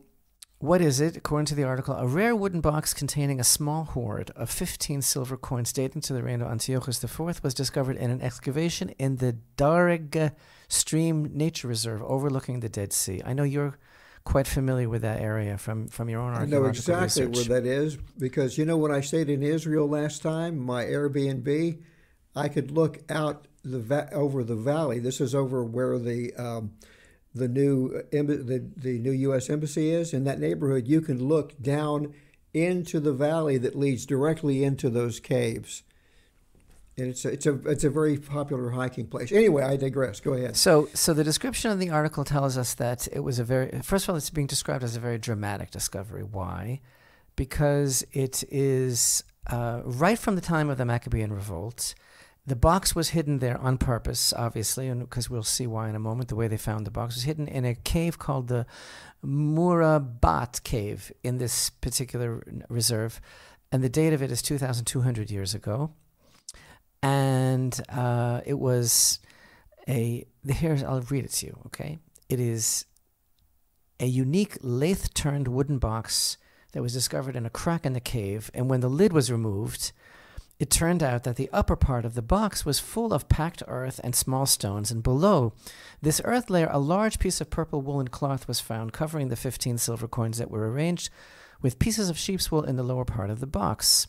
[0.59, 1.17] what is it?
[1.17, 5.35] According to the article, a rare wooden box containing a small hoard of 15 silver
[5.35, 9.35] coins dating to the reign of Antiochus IV was discovered in an excavation in the
[9.57, 10.31] Dareg
[10.69, 13.21] Stream Nature Reserve overlooking the Dead Sea.
[13.25, 13.77] I know you're
[14.23, 17.49] quite familiar with that area from from your own I know exactly research.
[17.49, 21.81] where that is because you know when I stayed in Israel last time, my Airbnb,
[22.37, 24.99] I could look out the va- over the valley.
[24.99, 26.73] This is over where the um,
[27.33, 29.49] the new the the new U.S.
[29.49, 30.87] embassy is in that neighborhood.
[30.87, 32.13] You can look down
[32.55, 35.83] into the valley that leads directly into those caves.
[36.97, 39.33] And it's a, it's a it's a very popular hiking place.
[39.33, 40.21] Anyway, I digress.
[40.21, 40.55] Go ahead.
[40.55, 44.05] So, so the description of the article tells us that it was a very first
[44.05, 46.23] of all, it's being described as a very dramatic discovery.
[46.23, 46.79] Why?
[47.35, 51.95] Because it is uh, right from the time of the Maccabean revolt.
[52.47, 55.99] The box was hidden there on purpose, obviously, and because we'll see why in a
[55.99, 56.29] moment.
[56.29, 58.67] The way they found the box was hidden in a cave called the
[59.25, 63.19] Muraba'at Cave in this particular reserve,
[63.71, 65.91] and the date of it is 2,200 years ago.
[67.01, 69.19] And uh, it was
[69.87, 71.97] a here I'll read it to you, okay?
[72.29, 72.85] It is
[73.99, 76.37] a unique lathe turned wooden box
[76.73, 79.93] that was discovered in a crack in the cave, and when the lid was removed,
[80.57, 83.99] it turned out that the upper part of the box was full of packed earth
[84.03, 85.53] and small stones, and below
[86.01, 89.77] this earth layer, a large piece of purple woolen cloth was found covering the 15
[89.77, 91.09] silver coins that were arranged
[91.61, 94.07] with pieces of sheep's wool in the lower part of the box.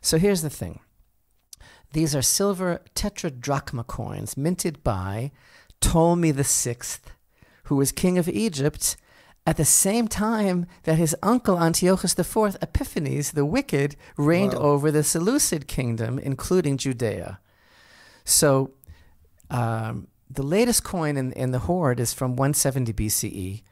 [0.00, 0.80] So here's the thing
[1.92, 5.30] these are silver tetradrachma coins minted by
[5.80, 6.76] Ptolemy VI,
[7.64, 8.96] who was king of Egypt
[9.46, 14.60] at the same time that his uncle Antiochus IV Epiphanes the Wicked reigned Wow.
[14.60, 17.38] over the Seleucid kingdom, including Judea.
[18.24, 18.72] So
[19.50, 23.62] um, the latest coin in, in the hoard is from 170 BCE,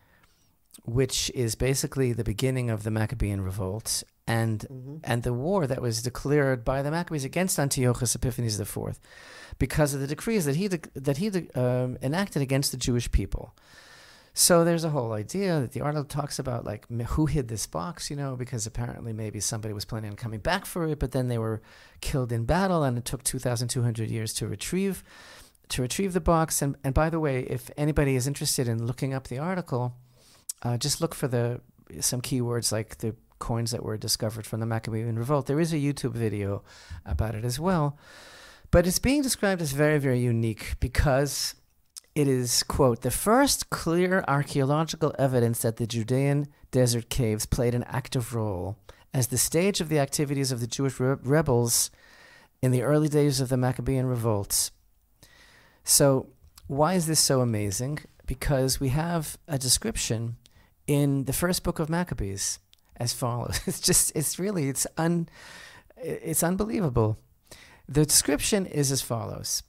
[0.84, 6.02] which is basically the beginning of the Maccabean revolt and and the war that was
[6.02, 8.98] declared by the Maccabees against Antiochus Epiphanes IV,
[9.58, 13.10] because of the decrees that he de- that he de- um, enacted against the Jewish
[13.10, 13.54] people.
[14.36, 18.10] So there's a whole idea that the article talks about like who hid this box,
[18.10, 21.28] you know, because apparently maybe somebody was planning on coming back for it, but then
[21.28, 21.62] they were
[22.00, 25.04] killed in battle, and it took 2,200 years to retrieve
[25.68, 26.60] to retrieve the box.
[26.60, 29.94] And and by the way, if anybody is interested in looking up the article,
[30.64, 31.60] uh, just look for the
[32.00, 35.46] some keywords like the coins that were discovered from the Maccabean revolt.
[35.46, 36.64] There is a YouTube video
[37.06, 37.96] about it as well,
[38.72, 41.54] but it's being described as very very unique because
[42.14, 47.84] it is quote the first clear archaeological evidence that the Judean desert caves played an
[47.84, 48.78] active role
[49.12, 51.90] as the stage of the activities of the Jewish re- rebels
[52.62, 54.70] in the early days of the Maccabean revolts.
[55.82, 56.28] So,
[56.66, 57.98] why is this so amazing?
[58.26, 60.36] Because we have a description
[60.86, 62.58] in the first book of Maccabees
[62.96, 63.60] as follows.
[63.66, 65.28] It's just, it's really, it's un,
[65.96, 67.18] it's unbelievable.
[67.88, 69.62] The description is as follows.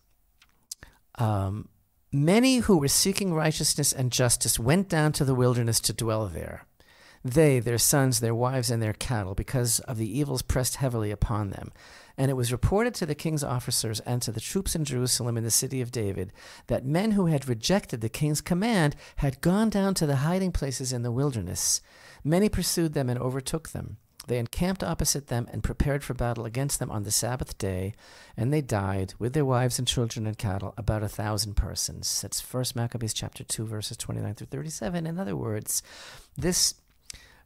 [1.15, 1.67] Um,
[2.15, 6.65] Many who were seeking righteousness and justice went down to the wilderness to dwell there.
[7.25, 11.49] They, their sons, their wives, and their cattle, because of the evils pressed heavily upon
[11.49, 11.73] them.
[12.17, 15.43] And it was reported to the king's officers and to the troops in Jerusalem in
[15.43, 16.32] the city of David
[16.67, 20.93] that men who had rejected the king's command had gone down to the hiding places
[20.93, 21.82] in the wilderness.
[22.23, 23.97] Many pursued them and overtook them.
[24.27, 27.93] They encamped opposite them and prepared for battle against them on the Sabbath day,
[28.35, 32.21] and they died with their wives and children and cattle, about a thousand persons.
[32.21, 35.05] That's First Maccabees chapter two, verses twenty-nine through thirty-seven.
[35.05, 35.83] In other words,
[36.35, 36.73] this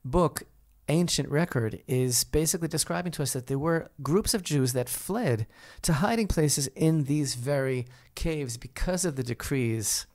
[0.06, 0.44] book,
[0.88, 5.46] ancient record, is basically describing to us that there were groups of Jews that fled
[5.82, 10.08] to hiding places in these very caves because of the decrees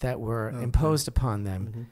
[0.00, 0.62] that were Okay.
[0.64, 1.72] imposed upon them.
[1.72, 1.86] Mhm.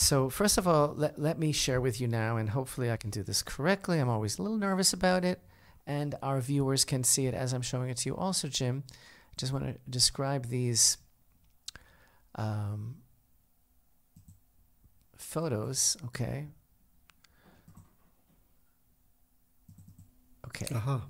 [0.00, 3.10] So, first of all, let, let me share with you now, and hopefully I can
[3.10, 3.98] do this correctly.
[3.98, 5.40] I'm always a little nervous about it,
[5.88, 8.16] and our viewers can see it as I'm showing it to you.
[8.16, 10.98] Also, Jim, I just want to describe these
[12.36, 12.98] um,
[15.16, 16.46] photos, okay?
[20.46, 21.00] Okay, Uh-huh.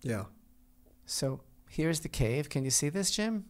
[0.00, 0.24] Yeah.
[1.04, 2.48] so here's the cave.
[2.48, 3.44] Can you see this, Jim?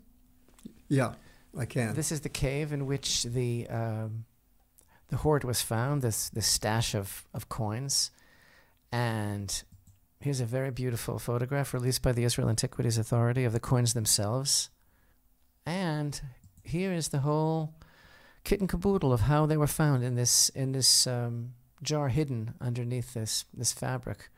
[0.88, 1.14] Yeah,
[1.56, 1.94] I can.
[1.94, 4.24] This is the cave in which the um,
[5.08, 6.02] the hoard was found.
[6.02, 8.10] This this stash of of coins,
[8.92, 9.62] and
[10.20, 14.70] here's a very beautiful photograph released by the Israel Antiquities Authority of the coins themselves.
[15.64, 16.20] And
[16.62, 17.74] here is the whole
[18.44, 22.54] kit and caboodle of how they were found in this in this um, jar hidden
[22.60, 24.30] underneath this this fabric.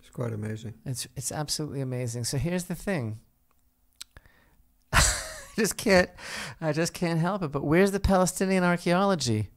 [0.00, 0.74] it's quite amazing.
[0.84, 2.24] It's it's absolutely amazing.
[2.24, 3.20] So here's the thing.
[5.56, 6.10] I just can't
[6.60, 7.52] I just can't help it.
[7.52, 9.50] But where's the Palestinian archaeology?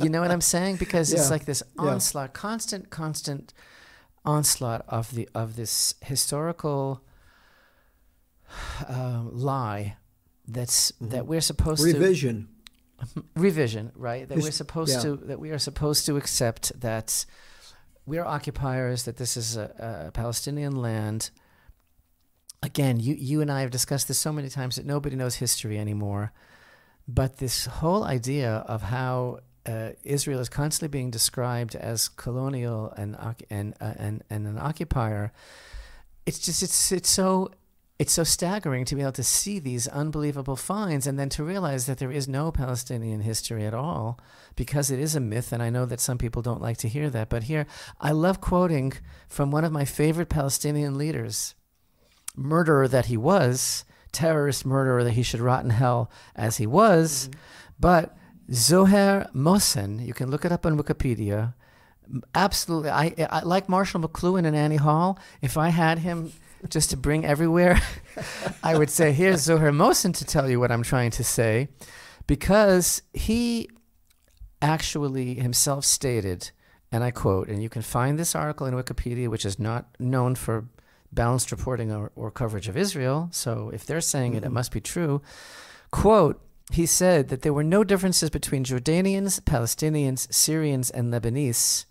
[0.00, 0.76] you know what I'm saying?
[0.76, 1.88] Because it's like this yeah.
[1.90, 3.54] onslaught, constant, constant
[4.24, 7.02] onslaught of the of this historical
[8.88, 9.96] um, lie
[10.46, 11.26] that's that Mhm.
[11.26, 12.48] we're supposed to Revision.
[13.36, 14.28] revision, right?
[14.28, 15.00] That His- we're supposed yeah.
[15.02, 17.24] to that we are supposed to accept that
[18.04, 21.30] we are occupiers, that this is a, a Palestinian land.
[22.62, 25.78] Again, you you and I have discussed this so many times that nobody knows history
[25.78, 26.32] anymore.
[27.08, 33.16] But this whole idea of how uh, Israel is constantly being described as colonial and
[33.50, 35.32] and uh, and and an occupier,
[36.24, 37.50] it's just it's it's so
[38.02, 41.86] it's so staggering to be able to see these unbelievable finds and then to realize
[41.86, 44.18] that there is no Palestinian history at all
[44.56, 45.52] because it is a myth.
[45.52, 47.28] And I know that some people don't like to hear that.
[47.28, 47.64] But here,
[48.00, 48.92] I love quoting
[49.28, 51.54] from one of my favorite Palestinian leaders,
[52.34, 57.28] murderer that he was, terrorist murderer that he should rot in hell as he was.
[57.28, 57.40] Mm-hmm.
[57.80, 58.16] But
[58.50, 61.54] Zuheir Mohsen, you can look it up on Wikipedia.
[62.34, 65.18] Absolutely, I, I like Marshall McLuhan and Annie Hall.
[65.40, 66.32] If I had him
[66.68, 67.80] just to bring everywhere,
[68.62, 71.68] I would say, here's Zuheir Mohsen to tell you what I'm trying to say,
[72.26, 73.68] because he
[74.60, 76.50] actually himself stated,
[76.90, 80.34] and I quote, and you can find this article in Wikipedia, which is not known
[80.34, 80.66] for
[81.12, 83.28] balanced reporting or, or coverage of Israel.
[83.32, 84.54] So if they're saying it, it mm-hmm.
[84.54, 85.22] must be true.
[85.90, 86.40] Quote,
[86.70, 91.84] he said that there were no differences between Jordanians, Palestinians, Syrians, and Lebanese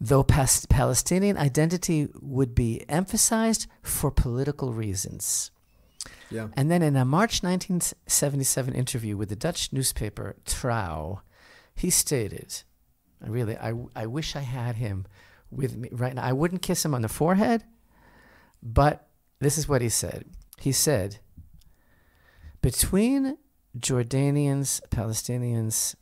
[0.00, 5.50] though Palestinian identity would be emphasized for political reasons.
[6.30, 6.48] Yeah.
[6.56, 11.20] And then in a March 1977 interview with the Dutch newspaper Trouw,
[11.74, 12.62] he stated,
[13.22, 15.06] I really, I, I wish I had him
[15.50, 16.22] with me right now.
[16.22, 17.64] I wouldn't kiss him on the forehead,
[18.62, 19.08] but
[19.40, 20.24] this is what he said.
[20.58, 21.18] He said,
[22.62, 23.38] between
[23.78, 25.94] Jordanians, Palestinians,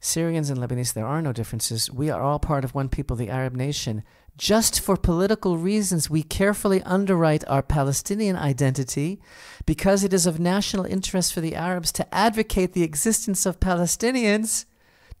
[0.00, 1.90] Syrians and Lebanese, there are no differences.
[1.90, 4.02] We are all part of one people, the Arab nation.
[4.36, 9.20] Just for political reasons, we carefully underwrite our Palestinian identity
[9.64, 14.64] because it is of national interest for the Arabs to advocate the existence of Palestinians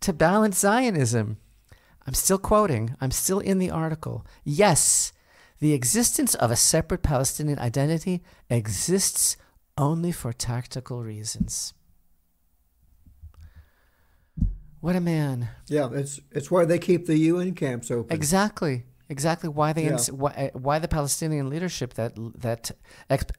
[0.00, 1.38] to balance Zionism.
[2.06, 4.26] I'm still quoting, I'm still in the article.
[4.44, 5.12] Yes,
[5.60, 9.36] the existence of a separate Palestinian identity exists
[9.78, 11.74] only for tactical reasons.
[14.80, 15.48] What a man.
[15.68, 18.14] Yeah, it's it's why they keep the UN camps open.
[18.14, 18.84] Exactly.
[19.08, 19.98] Exactly why they Yeah.
[20.10, 22.70] why, uh, why the Palestinian leadership that that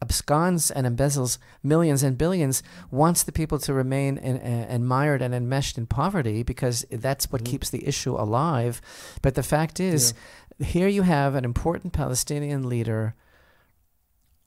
[0.01, 2.61] absconds and embezzles millions and billions
[2.91, 7.43] wants the people to remain in, uh, mired and enmeshed in poverty because that's what
[7.43, 8.79] keeps the issue alive.
[9.23, 10.13] But the fact is,
[10.59, 13.15] here you have an important Palestinian leader,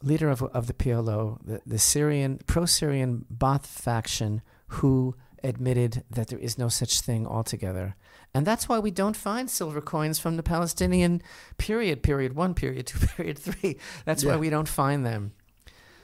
[0.03, 6.39] leader of of the PLO, the, the Syrian pro-Syrian Ba'ath faction, who admitted that there
[6.39, 7.97] is no such thing altogether.
[8.35, 11.23] And that's why we don't find silver coins from the Palestinian
[11.57, 13.79] period, period one, period two, period three.
[14.05, 15.33] That's why we don't find them.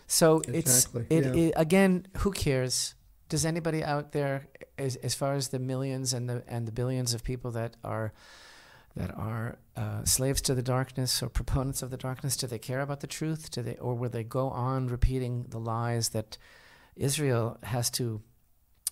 [0.07, 1.43] So Exactly, it's it, yeah.
[1.43, 2.07] it again.
[2.19, 2.95] Who cares?
[3.29, 4.49] Does anybody out there,
[4.79, 8.13] as, as far as the millions and the and the billions of people that are
[8.97, 12.81] that are uh, slaves to the darkness or proponents of the darkness, do they care
[12.81, 13.51] about the truth?
[13.51, 16.39] Do they, or will they go on repeating the lies that
[16.97, 18.23] Israel has to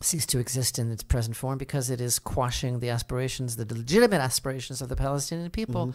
[0.00, 4.20] cease to exist in its present form because it is quashing the aspirations, the legitimate
[4.20, 5.88] aspirations of the Palestinian people.
[5.88, 5.94] Mhm.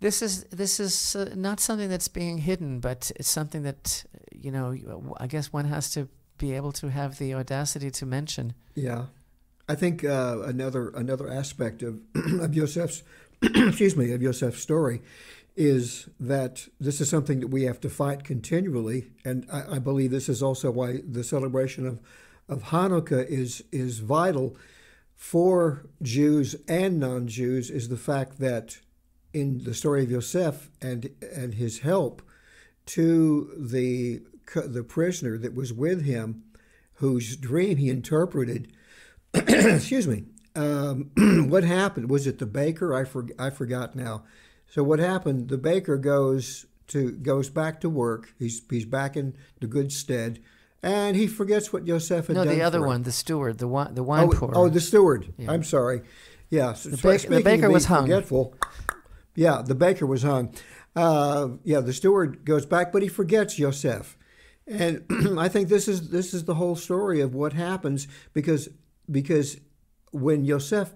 [0.00, 4.52] This is this is uh, not something that's being hidden, but it's something that you
[4.52, 4.76] know.
[5.18, 6.08] I guess one has to
[6.38, 8.54] be able to have the audacity to mention.
[8.74, 9.06] Yeah,
[9.68, 13.02] I think uh, another another aspect of of Yosef's
[13.42, 15.00] excuse me of Yosef's story
[15.56, 20.12] is that this is something that we have to fight continually, and I, I believe
[20.12, 22.00] this is also why the celebration of
[22.48, 24.56] of Hanukkah is is vital
[25.14, 27.70] for Jews and non-Jews.
[27.70, 28.78] Is the fact that
[29.32, 32.22] in the story of Yosef and and his help
[32.86, 34.22] to the
[34.54, 36.44] the prisoner that was with him,
[36.94, 38.72] whose dream he interpreted.
[39.34, 40.24] excuse me.
[40.54, 41.10] Um,
[41.48, 42.10] what happened?
[42.10, 42.94] Was it the baker?
[42.94, 44.24] I for, I forgot now.
[44.66, 45.48] So what happened?
[45.48, 48.34] The baker goes to goes back to work.
[48.38, 50.40] He's he's back in the good stead,
[50.82, 52.54] and he forgets what Yosef had No, done.
[52.54, 52.88] the other for him.
[52.88, 54.52] one, the steward, the wine, the wine Oh, pourer.
[54.56, 55.32] oh, the steward.
[55.38, 55.52] Yeah.
[55.52, 56.02] I'm sorry.
[56.50, 58.04] Yeah, so, The so the baker was hung.
[58.06, 58.54] Forgetful.
[59.34, 60.54] Yeah, the baker was hung.
[60.96, 64.16] Uh, yeah, the steward goes back, but he forgets Yosef,
[64.66, 65.04] and
[65.38, 68.68] I think this is this is the whole story of what happens because
[69.10, 69.58] because
[70.12, 70.94] when Yosef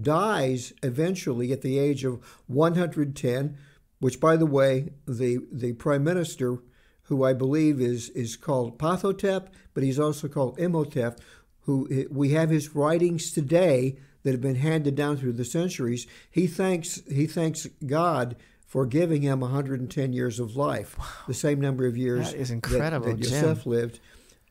[0.00, 3.56] dies eventually at the age of 110,
[4.00, 6.58] which by the way, the the prime minister,
[7.04, 11.20] who I believe is is called Ptahhotep, but he's also called Imhotep,
[11.62, 16.06] who we have his writings today that have been handed down through the centuries.
[16.30, 18.36] He thanks he thanks God
[18.66, 20.96] for giving him 110 years of life,
[21.26, 23.32] the same number of years That is that- incredible, that, Jim.
[23.32, 24.00] Yosef lived.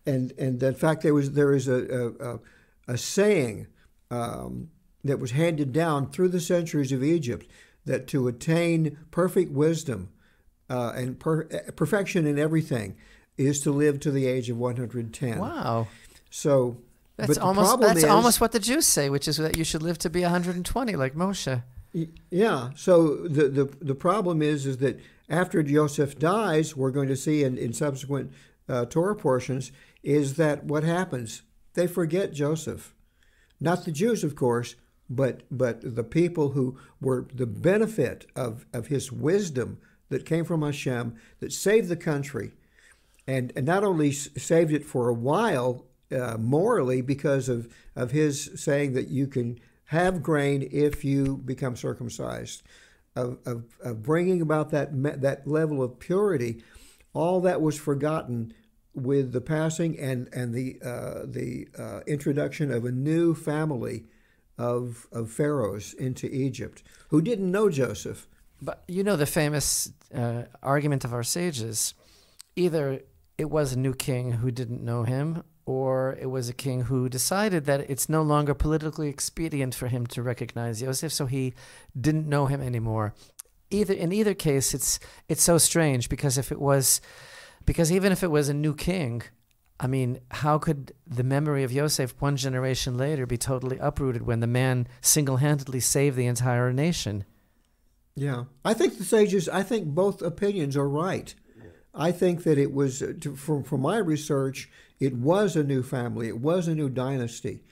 [0.05, 2.11] and and in fact there was there is a
[2.87, 3.67] a, a saying
[4.11, 4.69] um,
[5.03, 7.49] that was handed down through the centuries of Egypt
[7.85, 10.09] that to attain perfect wisdom
[10.69, 11.45] uh, and per,
[11.75, 12.95] perfection in everything
[13.37, 15.39] is to live to the age of 110.
[15.39, 15.87] Wow.
[16.29, 16.77] So
[17.15, 19.97] that's almost that's is, almost what the Jews say, which is that you should live
[19.99, 21.63] to be 120 like Moshe.
[22.29, 22.69] Yeah.
[22.75, 24.99] So the the the problem is is that
[25.29, 28.31] after Joseph dies, we're going to see in, in subsequent
[28.67, 29.71] uh, Torah portions
[30.03, 31.41] is that what happens?
[31.73, 32.93] They forget Joseph.
[33.59, 34.75] Not the Jews, of course,
[35.09, 39.79] but but the people who were the benefit of, of his wisdom
[40.09, 42.51] that came from Hashem that saved the country,
[43.27, 48.51] and, and not only saved it for a while uh, morally because of of his
[48.55, 52.61] saying that you can have grain if you become circumcised,
[53.15, 54.89] of, of, of bringing about that
[55.21, 56.63] that level of purity,
[57.13, 58.53] all that was forgotten
[58.93, 64.05] with the passing and and the uh, the uh, introduction of a new family
[64.57, 68.27] of of pharaohs into Egypt who didn't know Joseph.
[68.61, 71.93] But you know the famous uh, argument of our sages:
[72.55, 73.01] either
[73.37, 77.07] it was a new king who didn't know him, or it was a king who
[77.07, 81.53] decided that it's no longer politically expedient for him to recognize Joseph, so he
[81.99, 83.13] didn't know him anymore.
[83.69, 86.99] Either in either case, it's it's so strange because if it was
[87.65, 89.23] because even if it was a new king,
[89.79, 94.41] I mean, how could the memory of Yosef one generation later be totally uprooted when
[94.41, 97.23] the man single handedly saved the entire nation?
[98.15, 98.45] Yeah.
[98.65, 101.33] I think the sages, I think both opinions are right.
[101.93, 103.01] I think that it was,
[103.35, 107.63] from, from my research, it was a new family, it was a new dynasty.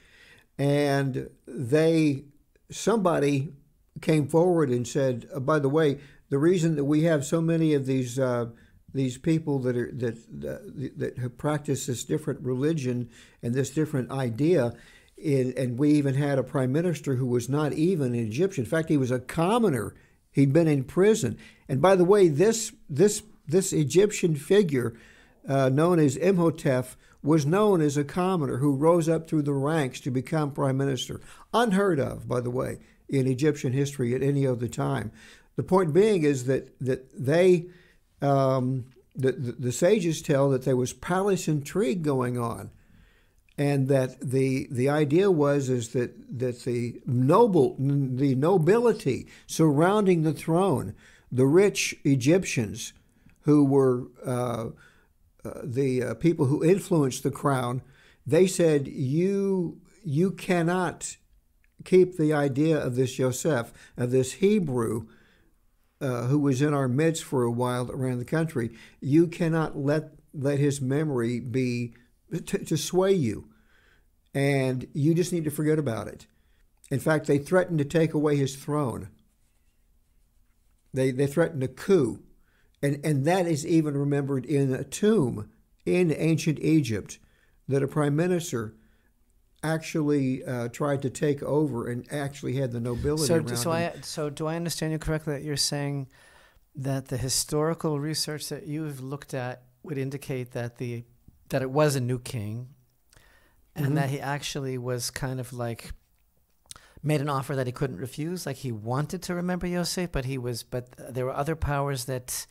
[0.58, 2.24] And they,
[2.72, 3.54] somebody
[4.02, 7.74] came forward and said, oh, by the way, the reason that we have so many
[7.74, 8.48] of these uh,
[8.94, 13.10] these people that are that, that that practice this different religion
[13.44, 14.74] and this different idea.
[15.18, 18.64] In, and we even had a prime minister who was not even an Egyptian.
[18.66, 19.96] In fact, he was a commoner.
[20.32, 21.40] He'd been in prison.
[21.68, 24.96] And by the way, this this this Egyptian figure,
[25.48, 26.90] uh, known as Imhotep,
[27.24, 31.20] was known as a commoner who rose up through the ranks to become prime minister.
[31.54, 32.78] Unheard of, by the way,
[33.10, 35.12] in Egyptian history at any other time.
[35.56, 37.66] The point being is that that they
[38.22, 42.72] um, the, the, the sages tell that there was palace intrigue going on,
[43.58, 50.34] and that the the idea was is that that the noble the nobility surrounding the
[50.34, 50.94] throne,
[51.32, 52.94] the rich Egyptians,
[53.42, 54.68] who were uh,
[55.44, 57.82] uh, the uh, people who influenced the crown,
[58.26, 61.18] they said you you cannot
[61.84, 65.08] keep the idea of this Joseph of this Hebrew
[66.00, 70.12] uh, who was in our midst for a while around the country, you cannot let
[70.34, 71.94] let his memory be
[72.32, 73.50] to, to sway you,
[74.34, 76.28] and you just need to forget about it.
[76.92, 79.10] In fact, they threatened to take away his throne.
[80.94, 82.24] They they threatened a coup,
[82.82, 85.50] and and that is even remembered in a tomb
[85.86, 87.18] in ancient Egypt,
[87.68, 88.76] that a prime minister
[89.64, 93.92] actually uh, tried to take over and actually had the nobility so, so him.
[93.96, 96.08] I, so do I understand you correctly that you're saying
[96.76, 101.04] that the historical research that you've looked at would indicate that the
[101.50, 102.68] that it was a new king
[103.76, 103.96] and mm-hmm.
[103.96, 105.92] that he actually was kind of like
[107.02, 110.38] made an offer that he couldn't refuse like he wanted to remember Yosef but he
[110.38, 112.46] was but there were other powers that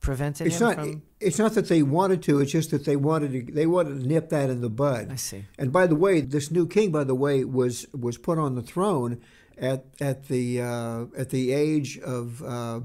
[0.00, 1.02] prevented it's him not, from?
[1.20, 2.40] It's not that they wanted to.
[2.40, 3.52] It's just that they wanted to.
[3.52, 5.10] They wanted to nip that in the bud.
[5.10, 5.44] I see.
[5.58, 8.62] And by the way, this new king, by the way, was was put on the
[8.62, 9.20] throne
[9.58, 12.80] at at the uh, at the age of uh,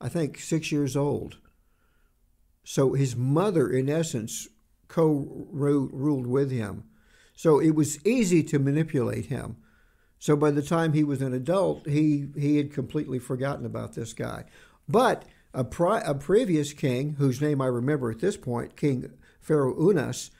[0.00, 1.38] I think six years old.
[2.64, 4.48] So his mother, in essence,
[4.86, 6.84] co-ruled with him.
[7.34, 9.56] So it was easy to manipulate him.
[10.18, 14.12] So by the time he was an adult, he he had completely forgotten about this
[14.12, 14.44] guy.
[14.88, 19.74] But a, pri- a previous king, whose name I remember at this point, King Pharaoh
[19.74, 20.30] Unas,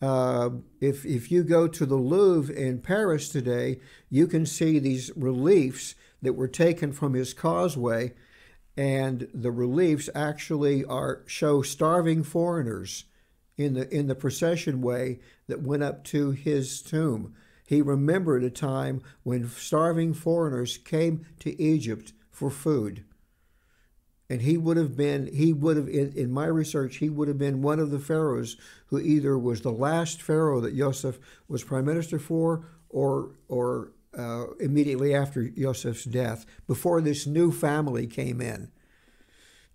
[0.00, 0.50] uh,
[0.80, 5.94] if, if you go to the Louvre in Paris today, you can see these reliefs
[6.22, 8.12] that were taken from his causeway,
[8.76, 13.04] and the reliefs actually are show starving foreigners
[13.56, 17.34] in the in the procession way that went up to his tomb.
[17.66, 23.04] He remembered a time when starving foreigners came to Egypt for food
[24.30, 27.38] and he would have been he would have in, in, my research he would have
[27.38, 28.56] been one of the pharaohs
[28.86, 31.18] who either was the last pharaoh that Joseph
[31.48, 38.06] was prime minister for or or uh, immediately after Joseph's death before this new family
[38.06, 38.70] came in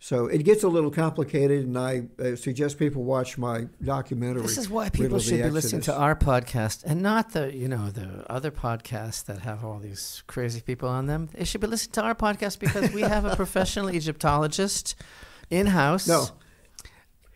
[0.03, 4.41] So it gets a little complicated, and I uh, suggest people watch my documentary.
[4.41, 7.89] This is why people should be listening to our podcast and not the you know
[7.89, 11.29] the other podcasts that have all these crazy people on them.
[11.33, 14.95] They should be listening to our podcast because we have a professional Egyptologist
[15.49, 16.05] in house.
[16.05, 16.25] No,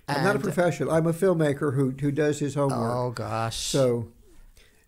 [0.10, 0.92] I'm not a professional.
[0.92, 2.94] I'm a filmmaker who who does his homework.
[2.94, 3.56] Oh gosh.
[3.56, 4.10] So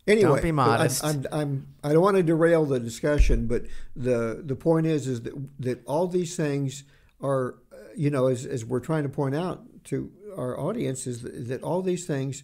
[0.05, 1.05] anyway, be but I'm- modest.
[1.05, 3.63] I'm, I'm, I don't want to derail the discussion, but
[3.95, 6.83] the the point is is that that all these things
[7.21, 7.55] are,
[7.99, 11.63] you know, as as we're trying to point out to our audience is that, that
[11.63, 12.43] all these things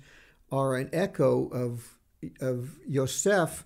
[0.52, 1.98] are an echo of
[2.42, 3.66] of Yosef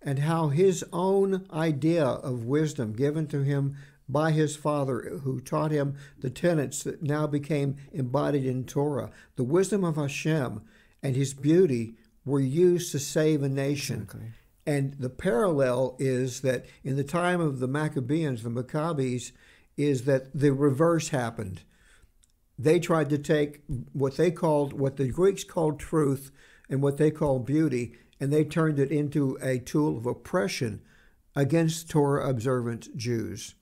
[0.00, 3.76] and how his own idea of wisdom given to him
[4.08, 9.42] by his father, who taught him the tenets that now became embodied in Torah, the
[9.42, 10.62] wisdom of Hashem
[11.02, 14.02] and his beauty were used to save a nation.
[14.02, 14.32] Exactly.
[14.66, 19.32] And the parallel is that in the time of the Maccabees, the Maccabees,
[19.76, 21.62] is that the reverse happened.
[22.58, 23.62] They tried to take
[23.92, 26.30] what they called, what the Greeks called truth
[26.68, 30.82] and what they called beauty, and they turned it into a tool of oppression
[31.34, 33.54] against Torah observant Jews.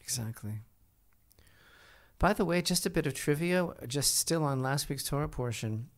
[0.00, 0.60] Exactly.
[2.18, 5.88] By the way, just a bit of trivia, just still on last week's Torah portion.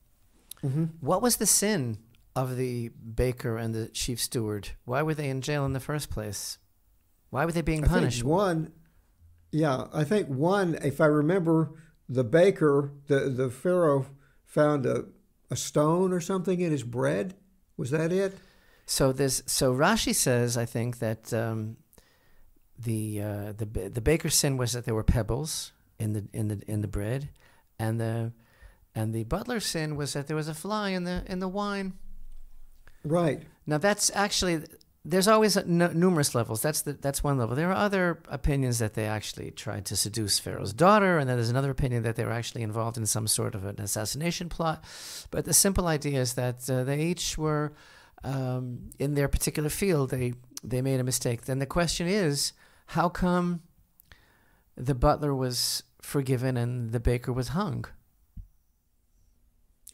[0.65, 0.85] Mm-hmm.
[1.01, 1.99] What was the sin
[2.35, 4.71] of the baker and the chief steward?
[4.85, 6.59] Why were they in jail in the first place?
[7.31, 8.19] Why were they being I punished?
[8.21, 8.73] think one,
[9.51, 11.71] yeah, I think one, if I remember,
[12.09, 14.07] the baker, the, the Pharaoh
[14.45, 15.07] found a,
[15.51, 17.35] a stone or something in his bread.
[17.77, 18.35] Was that it?
[18.87, 21.77] So there's so Rashi says I think that um,
[22.79, 26.63] the uh, the the baker's sin was that there were pebbles in the in the
[26.67, 27.29] in the bread,
[27.79, 28.33] and the
[28.95, 31.93] and the butler's sin was that there was a fly in the in the wine.
[33.05, 33.43] Right.
[33.67, 34.63] Now that's actually
[35.05, 36.61] there's always numerous levels.
[36.61, 37.57] That's the, that's one level.
[37.57, 41.51] There are other opinions that they actually tried to seduce Pharaoh's daughter, and then there's
[41.51, 44.85] another opinion that they were actually involved in some sort of an assassination plot.
[45.31, 47.73] But the simple idea is that uh, they each were
[48.25, 50.11] um, in their particular field.
[50.11, 50.35] They
[50.65, 51.43] they made a mistake.
[51.43, 52.53] Then the question is,
[52.87, 53.63] how come
[54.77, 57.85] the butler was forgiven and the baker was hung?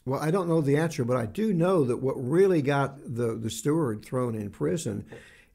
[0.07, 3.35] Well, I don't know the answer, but I do know that what really got the,
[3.35, 5.07] the steward thrown in prison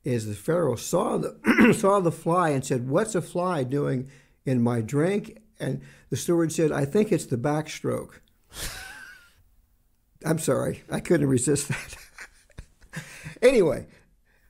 [0.04, 4.10] is the Pharaoh saw the saw the fly and said, "What's a fly doing
[4.46, 8.22] in my drink?" And the steward said, "I think it's the backstroke."
[10.26, 13.04] I'm sorry, I couldn't resist that.
[13.42, 13.88] anyway,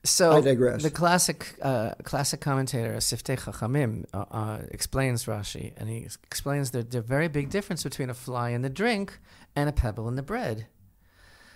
[0.02, 0.82] So I digress.
[0.82, 6.82] The classic uh, classic commentator Siftei Chachamim uh, uh, explains Rashi, and he explains the,
[6.82, 9.18] the very big difference between a fly and the drink
[9.54, 10.66] and a pebble in the bread.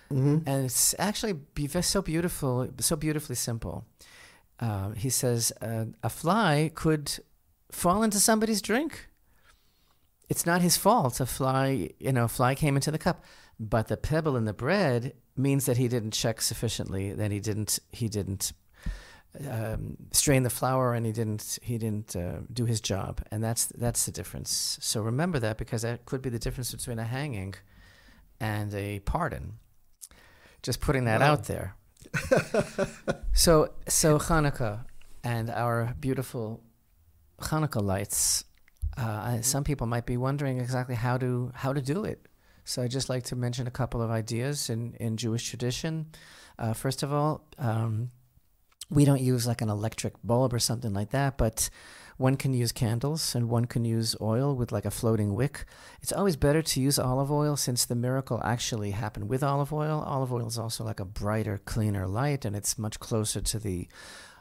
[0.08, 3.86] hmm And it's actually be- so beautiful, so beautifully simple.
[4.60, 7.18] Uh, he says uh, a fly could
[7.72, 9.08] fall into somebody's drink.
[10.28, 11.20] It's not his fault.
[11.20, 13.24] A fly, you know, a fly came into the cup,
[13.58, 17.12] but the pebble in the bread means that he didn't check sufficiently.
[17.12, 18.52] That he didn't, he didn't
[19.50, 23.20] um, strain the flour, and he didn't, he didn't uh, do his job.
[23.30, 24.78] And that's that's the difference.
[24.80, 27.54] So remember that because that could be the difference between a hanging
[28.40, 29.54] and a pardon.
[30.62, 31.32] Just putting that Wow.
[31.32, 31.76] out there.
[33.32, 34.84] so so Hanukkah
[35.22, 36.62] and our beautiful
[37.40, 38.44] Hanukkah lights.
[38.96, 42.26] Uh, some people might be wondering exactly how to how to do it.
[42.64, 46.06] So I'd just like to mention a couple of ideas in, in Jewish tradition.
[46.58, 48.10] Uh, first of all, um,
[48.88, 51.68] we don't use like an electric bulb or something like that, but
[52.16, 55.64] one can use candles and one can use oil with like a floating wick.
[56.00, 60.02] It's always better to use olive oil since the miracle actually happened with olive oil.
[60.06, 63.88] Olive oil is also like a brighter, cleaner light, and it's much closer to the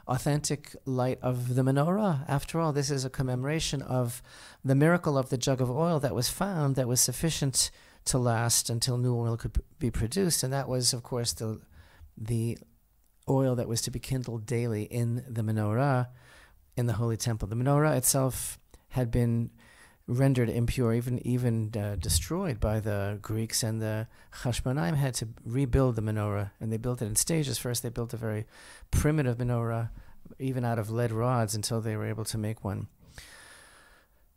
[0.06, 2.24] authentic light of the menorah.
[2.28, 4.22] After all, this is a commemoration of
[4.64, 7.70] the miracle of the jug of oil that was found that was sufficient
[8.04, 11.60] to last until new oil could be produced, and that was, of course, the
[12.16, 12.58] the
[13.28, 16.08] oil that was to be kindled daily in the menorah
[16.76, 17.48] in the holy temple.
[17.48, 18.58] The menorah itself
[18.90, 19.50] had been
[20.06, 24.06] rendered impure, even even uh, destroyed by the Greeks, and the
[24.42, 27.58] Hashmonaim had to rebuild the menorah, and they built it in stages.
[27.58, 28.44] First, they built a very
[28.90, 29.90] primitive menorah,
[30.38, 32.88] even out of lead rods, until they were able to make one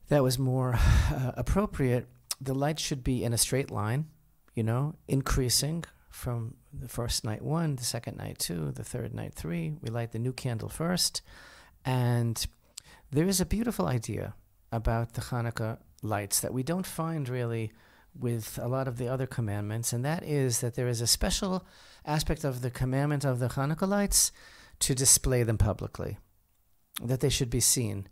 [0.10, 2.08] that was more uh, appropriate.
[2.40, 4.06] The light should be in a straight line,
[4.54, 9.34] you know, increasing from the first night one, the second night two, the third night
[9.34, 9.74] three.
[9.82, 11.22] We light the new candle first.
[11.88, 12.46] And
[13.12, 14.34] there is a beautiful idea
[14.74, 17.72] about the Hanukkah lights that we don't find really
[18.14, 21.66] with a lot of the other commandments, and that is that there is a special
[22.04, 24.34] aspect of the commandment of the Hanukkah lights
[24.80, 26.18] to display them publicly,
[27.02, 28.08] that they should be seen.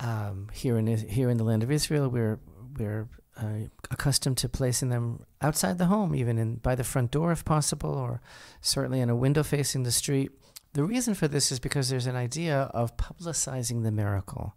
[0.00, 2.38] um, here in here in the land of Israel, we're
[2.78, 7.32] we're uh, accustomed to placing them outside the home, even in by the front door
[7.32, 8.20] if possible, or
[8.60, 10.30] certainly in a window facing the street.
[10.76, 14.56] The reason for this is because there's an idea of publicizing the miracle.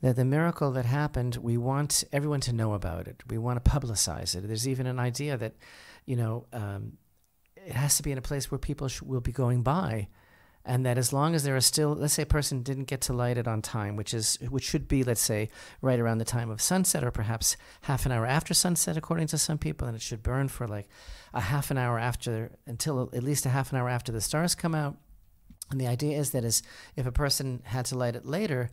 [0.00, 3.22] That the miracle that happened, we want everyone to know about it.
[3.28, 4.48] We want to publicize it.
[4.48, 5.56] There's even an idea that,
[6.06, 6.94] you know, um,
[7.54, 10.08] it has to be in a place where people will be going by
[10.64, 13.12] and that as long as there are still let's say a person didn't get to
[13.12, 15.48] light it on time which is which should be let's say
[15.80, 19.38] right around the time of sunset or perhaps half an hour after sunset according to
[19.38, 20.86] some people and it should burn for like
[21.32, 24.54] a half an hour after until at least a half an hour after the stars
[24.54, 24.98] come out
[25.70, 26.62] and the idea is that is
[26.96, 28.70] if a person had to light it later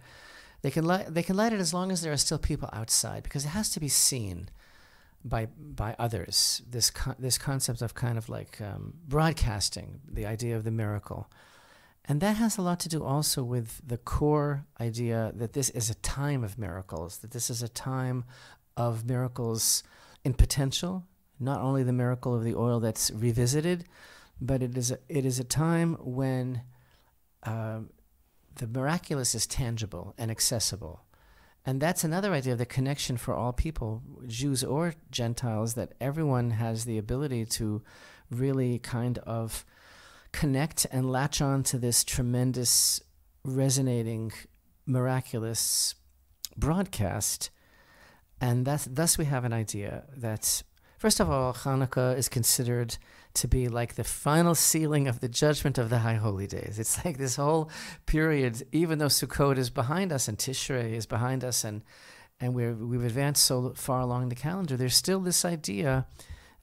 [0.62, 3.24] they can light they can light it as long as there are still people outside
[3.24, 4.50] because it has to be seen
[5.24, 6.62] by by others.
[6.70, 11.30] This con- this concept of kind of like um, broadcasting the idea of the miracle.
[12.10, 15.90] And that has a lot to do also with the core idea that this is
[15.90, 18.24] a time of miracles, that this is a time
[18.78, 19.84] of miracles
[20.24, 21.04] in potential,
[21.38, 23.84] not only the miracle of the oil that's revisited,
[24.40, 26.62] but it is a, it is a time when
[27.48, 27.80] uh,
[28.56, 31.06] the miraculous is tangible and accessible.
[31.66, 36.52] And that's another idea of the connection for all people, Jews or Gentiles, that everyone
[36.52, 37.82] has the ability to
[38.30, 39.66] really kind of
[40.32, 43.02] connect and latch on to this tremendous,
[43.44, 44.32] resonating,
[44.86, 45.96] miraculous
[46.56, 47.50] broadcast.
[48.40, 50.64] And thus, we have an idea that,
[50.98, 52.98] first of all, Hanukkah is considered
[53.36, 56.80] to be like the final sealing of the judgment of the High Holy Days.
[56.80, 57.70] It's like this whole
[58.06, 61.84] period, even though Sukkot is behind us and Tishrei is behind us, and,
[62.40, 66.08] and we're, we've advanced so far along the calendar, there's still this idea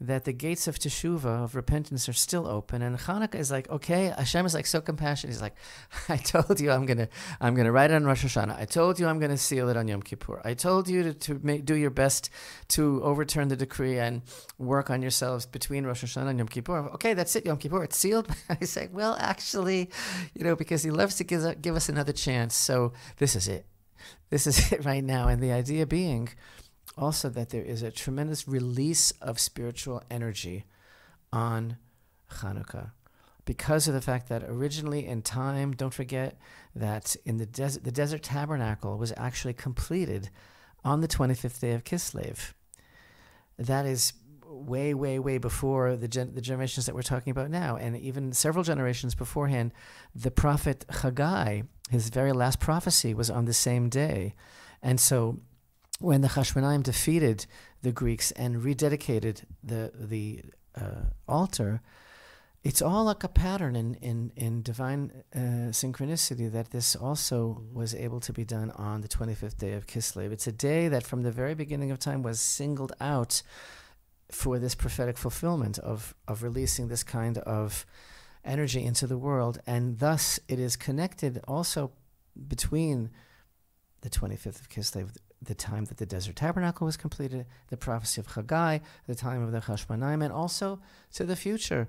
[0.01, 2.83] that the gates of teshuva, of repentance, are still open.
[2.83, 5.33] And Hanukkah is like, okay, Hashem is like so compassionate.
[5.33, 5.55] He's like,
[6.09, 7.09] I told you I'm gonna,
[7.41, 8.59] I'm gonna write it on Rosh Hashanah.
[8.59, 10.41] I told you I'm gonna seal it on Yom Kippur.
[10.45, 12.31] I told you to, to make, do your best
[12.69, 14.23] to overturn the decree and
[14.59, 16.91] work on yourselves between Rosh Hashanah and Yom Kippur.
[16.95, 17.85] Okay, that's it, Yom Kippur.
[17.85, 18.29] It's sealed.
[18.49, 19.91] I say, well, actually,
[20.35, 22.55] you know, because He loves to give, give us another chance.
[22.55, 23.67] So this is it.
[24.31, 25.29] This is it right now.
[25.29, 26.31] And the idea being
[26.97, 30.65] also that there is a tremendous release of spiritual energy
[31.33, 31.77] on
[32.41, 32.91] Hanukkah
[33.45, 36.39] because of the fact that originally in time, don't forget
[36.75, 40.31] that in the desert, the desert tabernacle was actually completed
[40.85, 42.53] on the 25th day of Kislev.
[43.59, 44.15] That is
[44.47, 47.77] way, way, way before the, gen- the generations that we're talking about now.
[47.77, 49.73] And even several generations beforehand,
[50.15, 54.35] the prophet Haggai, his very last prophecy was on the same day.
[54.83, 55.41] And so
[56.01, 57.47] when the Hashmonaim defeated
[57.83, 60.43] the Greeks and rededicated the the
[60.75, 61.81] uh, altar,
[62.63, 67.95] it's all like a pattern in in in divine uh, synchronicity that this also was
[67.95, 70.33] able to be done on the 25th day of Kislev.
[70.33, 73.43] It's a day that from the very beginning of time was singled out
[74.31, 77.87] for this prophetic fulfillment of of releasing this kind of
[78.45, 81.93] energy into the world, and thus it is connected also
[82.49, 83.11] between
[84.01, 88.29] the 25th of Kislev, the time that the desert tabernacle was completed, the prophecy of
[88.29, 90.81] Haggai, the time of the Hashmonaim, and also
[91.13, 91.89] to the future.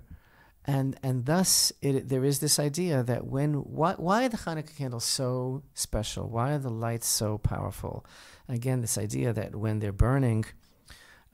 [0.65, 4.75] And and thus it, there is this idea that when why, why are the Hanukkah
[4.75, 6.27] candles so special?
[6.27, 8.05] Why are the lights so powerful?
[8.49, 10.45] Again, this idea that when they're burning,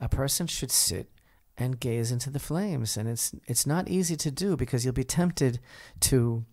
[0.00, 1.10] a person should sit
[1.56, 5.04] and gaze into the flames, and it's it's not easy to do because you'll be
[5.04, 5.60] tempted
[6.00, 6.44] to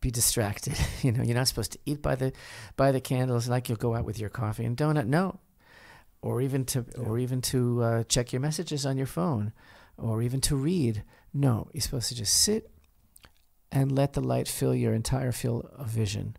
[0.00, 0.74] be distracted.
[1.02, 2.32] you know, you're not supposed to eat by the
[2.76, 5.06] by the candles like you'll go out with your coffee and donut.
[5.06, 5.40] No,
[6.22, 7.04] or even to yeah.
[7.04, 9.52] or even to uh, check your messages on your phone,
[9.96, 11.02] or even to read.
[11.32, 12.70] No, you're supposed to just sit
[13.70, 16.36] and let the light fill your entire field of vision.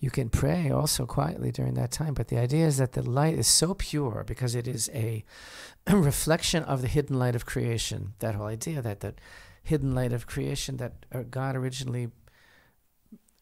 [0.00, 3.34] You can pray also quietly during that time, but the idea is that the light
[3.34, 5.24] is so pure because it is a,
[5.90, 8.14] reflection of the hidden light of creation.
[8.20, 9.20] That whole idea that that
[9.64, 12.10] hidden light of creation that uh, God originally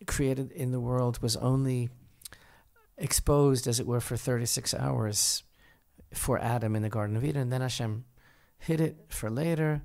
[0.06, 1.88] created in the world was only
[2.98, 5.42] exposed, as it were, for 36 hours
[6.12, 7.42] for Adam in the Garden of Eden.
[7.42, 8.04] And then Hashem
[8.58, 9.82] hid it for later.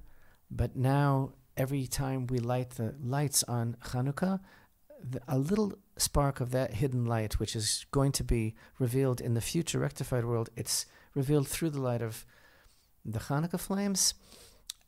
[0.50, 4.40] But now, every time we light the lights on Hanukkah,
[5.02, 9.34] the, a little spark of that hidden light, which is going to be revealed in
[9.34, 12.26] the future rectified world, it's revealed through the light of
[13.06, 14.14] the Hanukkah flames.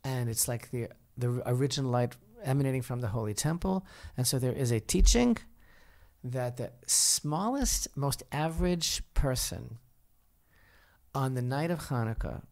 [0.03, 3.85] And it's like the, the original light emanating from the Holy Temple.
[4.17, 5.37] And so there is a teaching
[6.23, 9.77] that the smallest, most average person
[11.13, 12.43] on the night of Hanukkah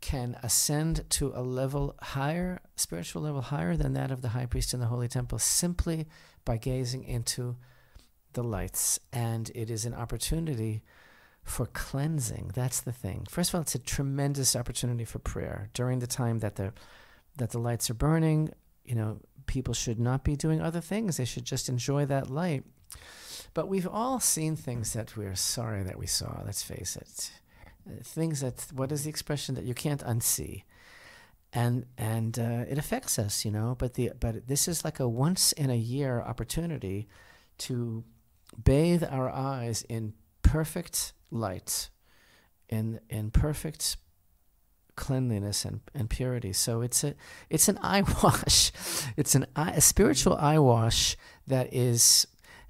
[0.00, 4.74] can ascend to a level higher, spiritual level higher than that of the high priest
[4.74, 6.06] in the Holy Temple, simply
[6.44, 7.56] by gazing into
[8.34, 10.82] the lights, and it is an opportunity
[11.42, 12.50] for cleansing.
[12.54, 13.26] That's the thing.
[13.30, 16.72] First of all, it's a tremendous opportunity for prayer during the time that the
[17.36, 18.50] that the lights are burning.
[18.84, 21.16] You know, people should not be doing other things.
[21.16, 22.64] They should just enjoy that light.
[23.54, 26.42] But we've all seen things that we're sorry that we saw.
[26.44, 27.30] Let's face it,
[28.04, 30.64] things that what is the expression that you can't unsee,
[31.52, 33.76] and and uh, it affects us, you know.
[33.78, 37.08] But the but this is like a once in a year opportunity
[37.58, 38.04] to
[38.62, 41.90] bathe our eyes in perfect light,
[42.68, 43.96] in in perfect
[44.96, 46.52] cleanliness and, and purity.
[46.52, 47.14] So it's a
[47.50, 48.72] it's an eye wash.
[49.16, 51.16] It's an eye, a spiritual eye wash
[51.46, 52.26] that is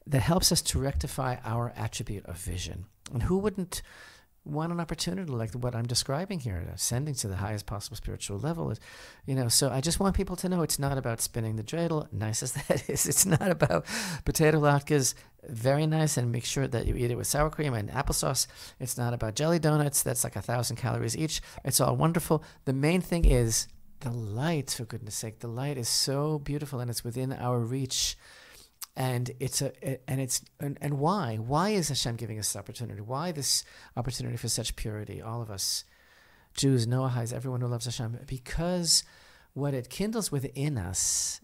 [0.06, 2.86] that helps us to rectify our attribute of vision.
[3.12, 3.82] And who wouldn't
[4.44, 8.70] want an opportunity like what I'm describing here, ascending to the highest possible spiritual level.
[8.70, 8.80] Is,
[9.26, 12.12] you know, so I just want people to know it's not about spinning the dreidel,
[12.12, 13.06] nice as that is.
[13.06, 13.86] It's not about
[14.24, 15.14] potato latkes,
[15.48, 18.46] very nice, and make sure that you eat it with sour cream and applesauce.
[18.80, 21.40] It's not about jelly donuts, that's like a thousand calories each.
[21.64, 22.42] It's all wonderful.
[22.64, 23.68] The main thing is
[24.00, 25.40] the light, for goodness sake.
[25.40, 28.16] The light is so beautiful and it's within our reach
[28.96, 29.72] and it's a
[30.08, 33.00] and it's and, and why why is Hashem giving us this opportunity?
[33.00, 33.64] Why this
[33.96, 35.20] opportunity for such purity?
[35.20, 35.84] All of us,
[36.56, 39.02] Jews, Noahites, everyone who loves Hashem, because
[39.52, 41.40] what it kindles within us,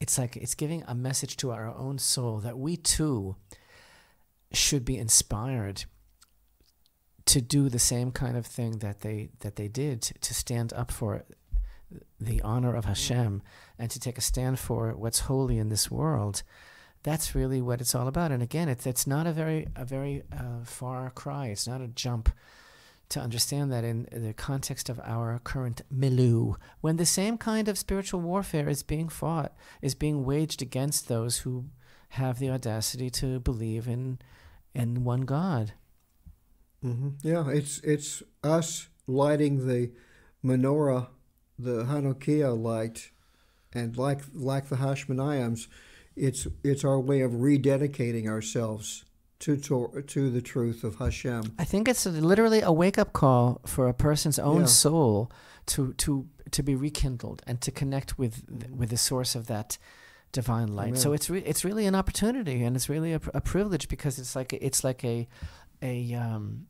[0.00, 3.36] it's like it's giving a message to our own soul that we too
[4.52, 5.84] should be inspired
[7.26, 10.90] to do the same kind of thing that they that they did to stand up
[10.90, 11.24] for
[12.20, 13.42] the honor of Hashem
[13.78, 16.42] and to take a stand for what's holy in this world
[17.04, 18.32] that's really what it's all about.
[18.32, 21.48] And again, it's it's not a very a very uh, far cry.
[21.48, 22.30] It's not a jump
[23.10, 27.78] to understand that in the context of our current milieu, when the same kind of
[27.78, 31.66] spiritual warfare is being fought, is being waged against those who
[32.10, 34.18] have the audacity to believe in
[34.74, 35.72] in one God.
[36.84, 37.10] Mm-hmm.
[37.22, 39.92] Yeah, it's it's us lighting the
[40.44, 41.08] menorah,
[41.58, 43.10] the Hanukkah light,
[43.72, 45.68] and like like the Hashmonayims,
[46.16, 49.04] it's it's our way of rededicating ourselves
[49.40, 51.54] to, to to the truth of Hashem.
[51.58, 54.66] I think it's literally a wake up call for a person's own yeah.
[54.66, 55.30] soul
[55.66, 59.78] to to to be rekindled and to connect with with the source of that
[60.32, 60.88] divine light.
[60.88, 61.00] Amen.
[61.00, 64.36] So it's re- it's really an opportunity and it's really a, a privilege because it's
[64.36, 65.28] like it's like a
[65.82, 66.66] a um,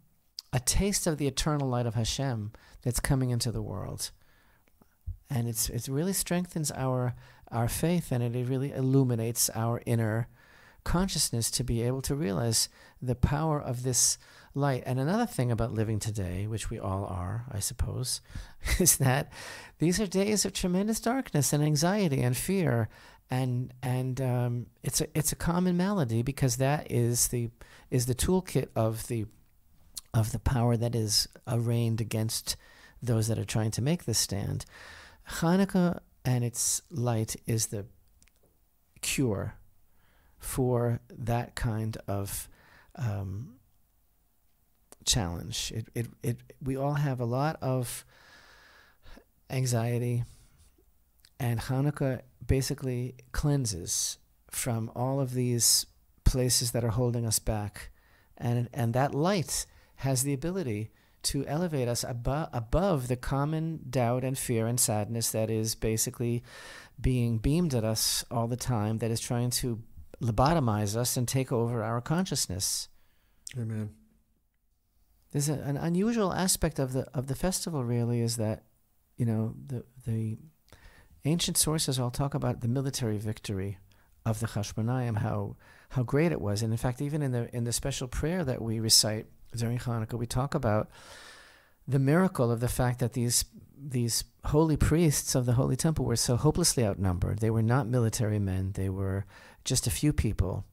[0.52, 2.52] a taste of the eternal light of Hashem
[2.82, 4.10] that's coming into the world,
[5.28, 7.14] and it's it really strengthens our
[7.50, 10.28] our faith and it really illuminates our inner
[10.84, 12.68] consciousness to be able to realize
[13.00, 14.18] the power of this
[14.54, 14.82] light.
[14.86, 18.20] And another thing about living today, which we all are, I suppose,
[18.78, 19.32] is that
[19.78, 22.88] these are days of tremendous darkness and anxiety and fear.
[23.30, 27.48] And and um, it's a it's a common malady because that is the
[27.90, 29.24] is the toolkit of the
[30.12, 32.56] of the power that is arraigned against
[33.02, 34.66] those that are trying to make this stand.
[35.40, 37.86] Hanukkah and its light is the
[39.00, 39.54] cure
[40.44, 42.48] for that kind of
[42.96, 43.54] um,
[45.06, 45.72] challenge.
[45.74, 48.04] It, it, it, we all have a lot of
[49.48, 50.24] anxiety,
[51.40, 54.18] and Hanukkah basically cleanses
[54.50, 55.86] from all of these
[56.24, 57.90] places that are holding us back.
[58.36, 59.64] And, and that light
[59.96, 60.90] has the ability
[61.22, 66.42] to elevate us above above the common doubt and fear and sadness that is basically
[67.00, 69.80] being beamed at us all the time, that is trying to
[70.24, 72.88] lobotomize us and take over our consciousness.
[73.58, 73.90] Amen.
[75.32, 77.84] There's a, an unusual aspect of the of the festival.
[77.84, 78.64] Really, is that
[79.16, 80.38] you know the the
[81.24, 83.78] ancient sources all talk about the military victory
[84.24, 85.56] of the Chashmonayim, how
[85.90, 88.62] how great it was, and in fact, even in the in the special prayer that
[88.62, 90.88] we recite during Hanukkah, we talk about
[91.86, 93.44] the miracle of the fact that these
[93.76, 97.40] these holy priests of the holy temple were so hopelessly outnumbered.
[97.40, 98.72] They were not military men.
[98.74, 99.26] They were
[99.64, 100.64] just a few people.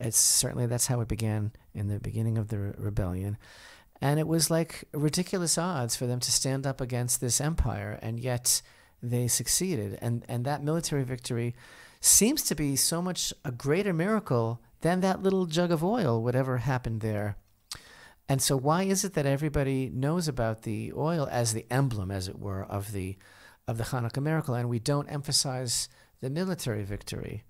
[0.00, 3.36] It's certainly that's how it began in the beginning of the re- rebellion.
[4.00, 8.18] And it was like ridiculous odds for them to stand up against this empire, and
[8.18, 8.62] yet
[9.00, 9.98] they succeeded.
[10.02, 11.54] And and that military victory
[12.00, 16.58] seems to be so much a greater miracle than that little jug of oil, whatever
[16.58, 17.36] happened there
[18.32, 22.28] and so, why is it that everybody knows about the oil as the emblem, as
[22.28, 23.16] it were, of the
[23.68, 25.88] of the Hanukkah miracle, and we don't emphasize
[26.20, 27.44] the military victory?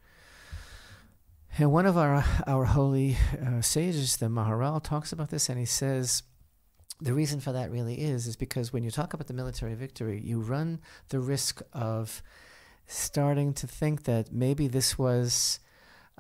[1.59, 5.67] And one of our our holy uh, sages, the Maharal, talks about this, and he
[5.67, 6.23] says
[7.01, 10.21] the reason for that really is is because when you talk about the military victory,
[10.25, 12.23] you run the risk of
[12.87, 15.59] starting to think that maybe this was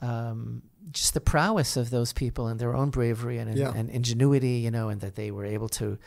[0.01, 3.72] um, just the prowess of those people and their own bravery and, Yeah.
[3.74, 5.99] and ingenuity, you know, and that they were able to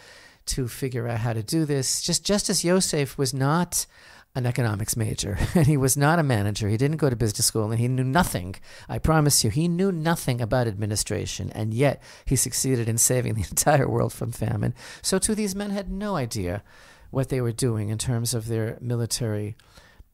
[0.48, 2.02] to figure out how to do this.
[2.04, 3.88] Just just as Yosef was not
[4.36, 6.68] an economics major and he was not a manager.
[6.68, 8.56] He didn't go to business school and he knew nothing.
[8.90, 13.48] I promise you, he knew nothing about administration and yet he succeeded in saving the
[13.50, 14.74] entire world from famine.
[15.02, 16.64] So too these men had no idea
[17.12, 19.56] what they were doing in terms of their military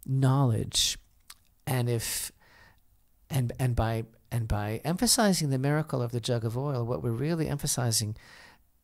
[0.05, 0.97] knowledge.
[1.65, 2.31] And if
[3.29, 7.11] and and by and by emphasizing the miracle of the jug of oil, what we're
[7.11, 8.15] really emphasizing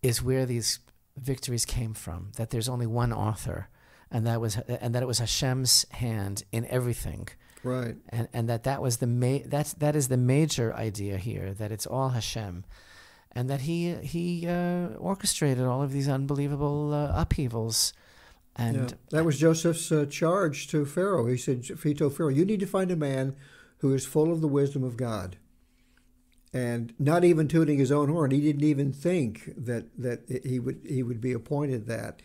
[0.01, 0.79] is where these
[1.15, 2.31] victories came from.
[2.37, 3.69] That there's only one author,
[4.11, 7.27] and that was and that it was Hashem's hand in everything,
[7.63, 7.95] Right.
[8.09, 11.53] and and that that was the ma- that's that is the major idea here.
[11.53, 12.63] That it's all Hashem,
[13.31, 17.93] and that he he uh, orchestrated all of these unbelievable uh, upheavals,
[18.55, 18.97] and yeah.
[19.11, 21.27] That was Joseph's uh, charge to Pharaoh.
[21.27, 23.35] He said, he told Pharaoh, you need to find a man
[23.79, 25.37] who is full of the wisdom of God.
[26.53, 30.79] And not even tooting his own horn, he didn't even think that, that he would
[30.87, 32.21] he would be appointed that,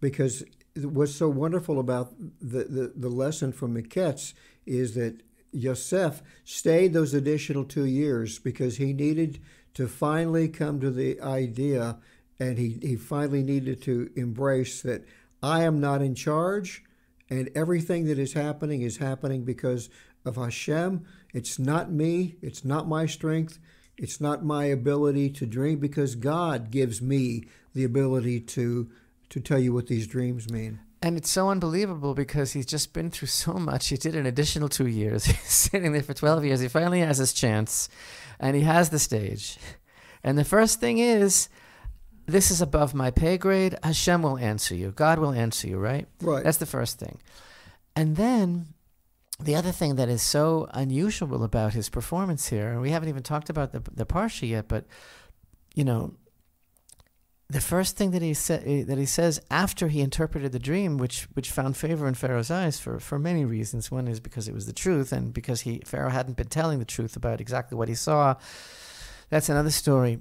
[0.00, 0.44] because
[0.76, 4.34] what's so wonderful about the, the, the lesson from Miketz
[4.66, 5.22] is that
[5.52, 9.40] Yosef stayed those additional two years because he needed
[9.74, 11.98] to finally come to the idea
[12.40, 15.04] and he, he finally needed to embrace that
[15.42, 16.82] I am not in charge
[17.30, 19.88] and everything that is happening is happening because
[20.24, 21.04] of Hashem.
[21.32, 23.58] It's not me, it's not my strength,
[23.96, 27.44] it's not my ability to dream because God gives me
[27.74, 28.90] the ability to
[29.30, 30.80] to tell you what these dreams mean.
[31.02, 33.88] And it's so unbelievable because he's just been through so much.
[33.88, 35.24] He did an additional two years.
[35.26, 36.60] He's sitting there for 12 years.
[36.60, 37.88] He finally has his chance
[38.40, 39.58] and he has the stage.
[40.22, 41.50] And the first thing is,
[42.26, 43.76] this is above my pay grade.
[43.82, 44.92] Hashem will answer you.
[44.92, 46.08] God will answer you, right?
[46.22, 46.42] Right.
[46.42, 47.18] That's the first thing.
[47.94, 48.68] And then
[49.38, 53.22] the other thing that is so unusual about his performance here, and we haven't even
[53.22, 54.86] talked about the, the Parsha yet, but,
[55.74, 56.14] you know,
[57.50, 60.96] the first thing that he said eh, that he says after he interpreted the dream,
[60.96, 63.90] which which found favor in Pharaoh's eyes for, for many reasons.
[63.90, 66.84] One is because it was the truth, and because he Pharaoh hadn't been telling the
[66.84, 68.34] truth about exactly what he saw.
[69.30, 70.20] That's another story.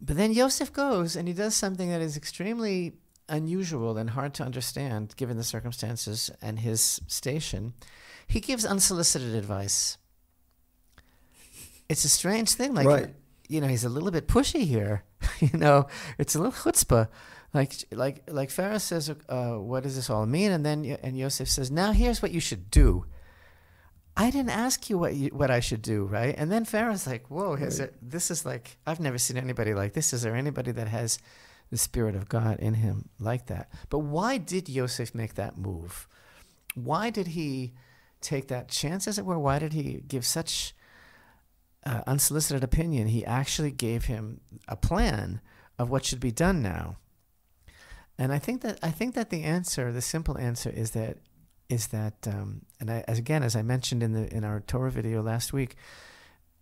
[0.00, 2.94] But then Yosef goes and he does something that is extremely
[3.28, 7.72] unusual and hard to understand given the circumstances and his station.
[8.26, 9.96] He gives unsolicited advice.
[11.88, 13.14] It's a strange thing, like Right.
[13.48, 15.04] you know, he's a little bit pushy here.
[15.40, 15.86] you know,
[16.18, 17.08] it's a little chutzpah.
[17.52, 21.48] Like, like, like Pharaoh says, uh, "What does this all mean?" And then, and Yosef
[21.48, 23.04] says, "Now here's what you should do."
[24.16, 26.34] I didn't ask you what you, what I should do, right?
[26.36, 27.88] And then Pharaoh's like, "Whoa, is Right.
[27.88, 30.12] it, this is like I've never seen anybody like this.
[30.12, 31.18] Is there anybody that has
[31.70, 36.08] the spirit of God in him like that?" But why did Yosef make that move?
[36.74, 37.74] Why did he
[38.20, 39.38] take that chance, as it were?
[39.38, 40.74] Why did he give such
[41.86, 43.08] uh, unsolicited opinion?
[43.08, 45.40] He actually gave him a plan
[45.78, 46.96] of what should be done now.
[48.18, 51.18] And I think that I think that the answer, the simple answer, is that
[51.68, 54.90] is that, um, and I, as again as I mentioned in the in our Torah
[54.90, 55.76] video last week,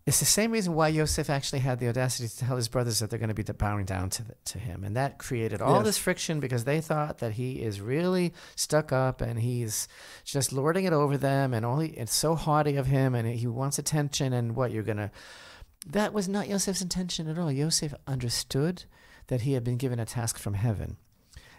[0.05, 3.09] it's the same reason why Yosef actually had the audacity to tell his brothers that
[3.11, 5.85] they're going to be bowing down to the, to him, and that created all Yes.
[5.85, 9.87] this friction because they thought that he is really stuck up and he's
[10.25, 13.47] just lording it over them, and all he, it's so haughty of him, and he
[13.47, 15.11] wants attention, and what you're gonna.
[15.87, 17.51] That was not Yosef's intention at all.
[17.51, 18.85] Yosef understood
[19.29, 20.97] that he had been given a task from heaven.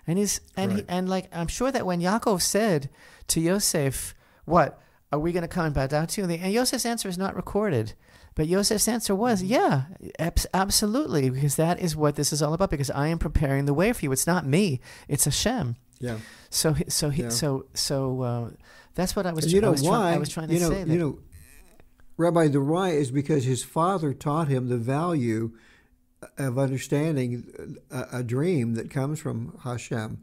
[0.06, 2.90] And he's and he and like I'm sure that when Yaakov said
[3.28, 4.14] to Yosef,
[4.44, 4.82] "What
[5.14, 7.08] are we going to come and bow down to you?" And, the, and Yosef's answer
[7.08, 7.94] is not recorded,
[8.36, 9.84] but Yosef's answer was, "Yeah,
[10.54, 12.70] absolutely, because that is what this is all about.
[12.70, 14.12] Because I am preparing the way for you.
[14.12, 16.18] It's not me; it's Hashem." Yeah.
[16.50, 17.30] So so he, Yeah.
[17.30, 18.50] so so uh,
[18.96, 19.46] that's what I was.
[19.46, 20.14] And you know I was try- why?
[20.14, 20.92] I was trying to you know, say that.
[20.94, 21.20] you know,
[22.18, 25.52] Rabbi, the why is because his father taught him the value
[26.38, 30.20] of understanding a, a dream that comes from Hashem.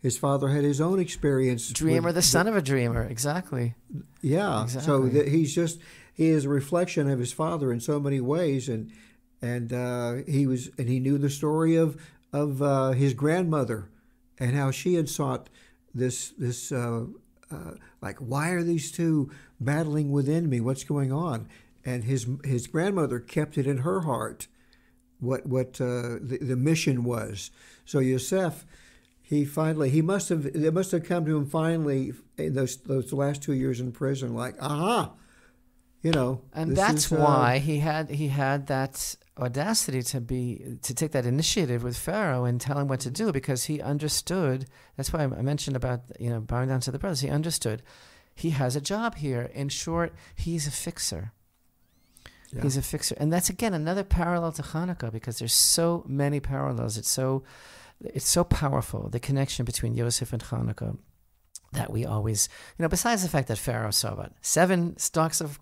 [0.00, 1.70] His father had his own experience.
[1.70, 3.74] dreamer, the son of a dreamer, exactly.
[4.20, 4.66] Yeah.
[4.66, 5.08] So Exactly.
[5.10, 5.80] that he's just
[6.14, 8.90] he is a reflection of his father in so many ways, and
[9.42, 12.00] and uh, he was and he knew the story of
[12.32, 13.88] of uh, his grandmother
[14.38, 15.48] and how she had sought
[15.94, 17.04] this this uh,
[17.50, 20.60] uh, like why are these two battling within me?
[20.60, 21.48] What's going on?
[21.84, 24.46] And his his grandmother kept it in her heart
[25.20, 27.50] what what uh, the, the mission was.
[27.84, 28.64] So Yosef,
[29.22, 33.12] he finally he must have it must have come to him finally in those those
[33.12, 35.12] last two years in prison, like aha,
[36.04, 36.42] you know.
[36.52, 41.10] and that's is, uh, why he had he had that audacity to be to take
[41.12, 44.66] that initiative with Pharaoh and tell him what to do because he understood.
[44.96, 47.20] That's why I mentioned about you know bowing down to the brothers.
[47.20, 47.82] He understood.
[48.34, 49.50] He has a job here.
[49.54, 51.32] In short, he's a fixer.
[52.52, 52.62] Yeah.
[52.62, 56.96] He's a fixer, and that's again another parallel to Hanukkah because there's so many parallels.
[56.98, 57.42] It's so
[58.00, 60.98] it's so powerful the connection between Yosef and Hanukkah
[61.74, 62.48] that we always,
[62.78, 65.58] you know, besides the fact that Pharaoh saw about seven stalks of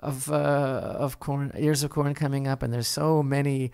[0.00, 3.72] of uh, of corn, ears of corn coming up, and there's so many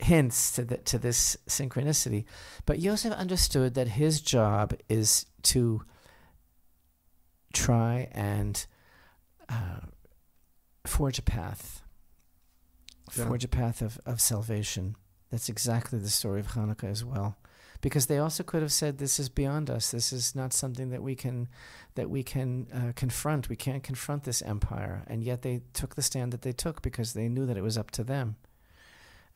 [0.00, 2.24] hints to the, to this synchronicity.
[2.66, 5.82] But Yosef understood that his job is to
[7.52, 8.64] try and
[9.48, 9.80] uh,
[10.86, 11.82] forge a path,
[13.16, 13.26] Yeah.
[13.26, 14.96] forge a path of, of salvation.
[15.30, 17.36] That's exactly the story of Hanukkah as well.
[17.82, 19.90] Because they also could have said, "This is beyond us.
[19.90, 21.48] This is not something that we can,
[21.96, 23.50] that we can uh, confront.
[23.50, 27.12] We can't confront this empire." And yet they took the stand that they took because
[27.12, 28.36] they knew that it was up to them.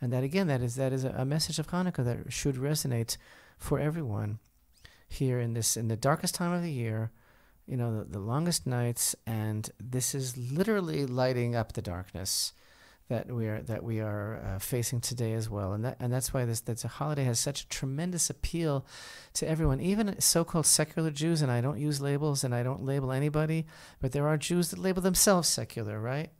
[0.00, 3.16] And that again, that is that is a, message of Hanukkah that should resonate
[3.58, 4.38] for everyone
[5.08, 7.10] here in this in the darkest time of the year,
[7.66, 12.52] you know, the, the longest nights, and this is literally lighting up the darkness
[13.08, 15.72] that we are that we are uh, facing today as well.
[15.72, 18.84] And that and that's why this that's a holiday has such a tremendous appeal
[19.34, 21.42] to everyone, even so-called secular Jews.
[21.42, 23.66] And I don't use labels, and I don't label anybody,
[24.00, 26.30] but there are Jews that label themselves secular, right?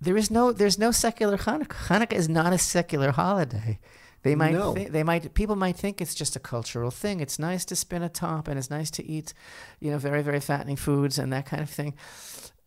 [0.00, 1.88] There is no there's no secular Hanukkah.
[1.88, 3.80] Hanukkah is not a secular holiday.
[4.22, 4.74] They might No.
[4.74, 7.20] they might people might think it's just a cultural thing.
[7.20, 9.32] It's nice to spin a top and it's nice to eat,
[9.80, 11.94] you know, very very fattening foods and that kind of thing.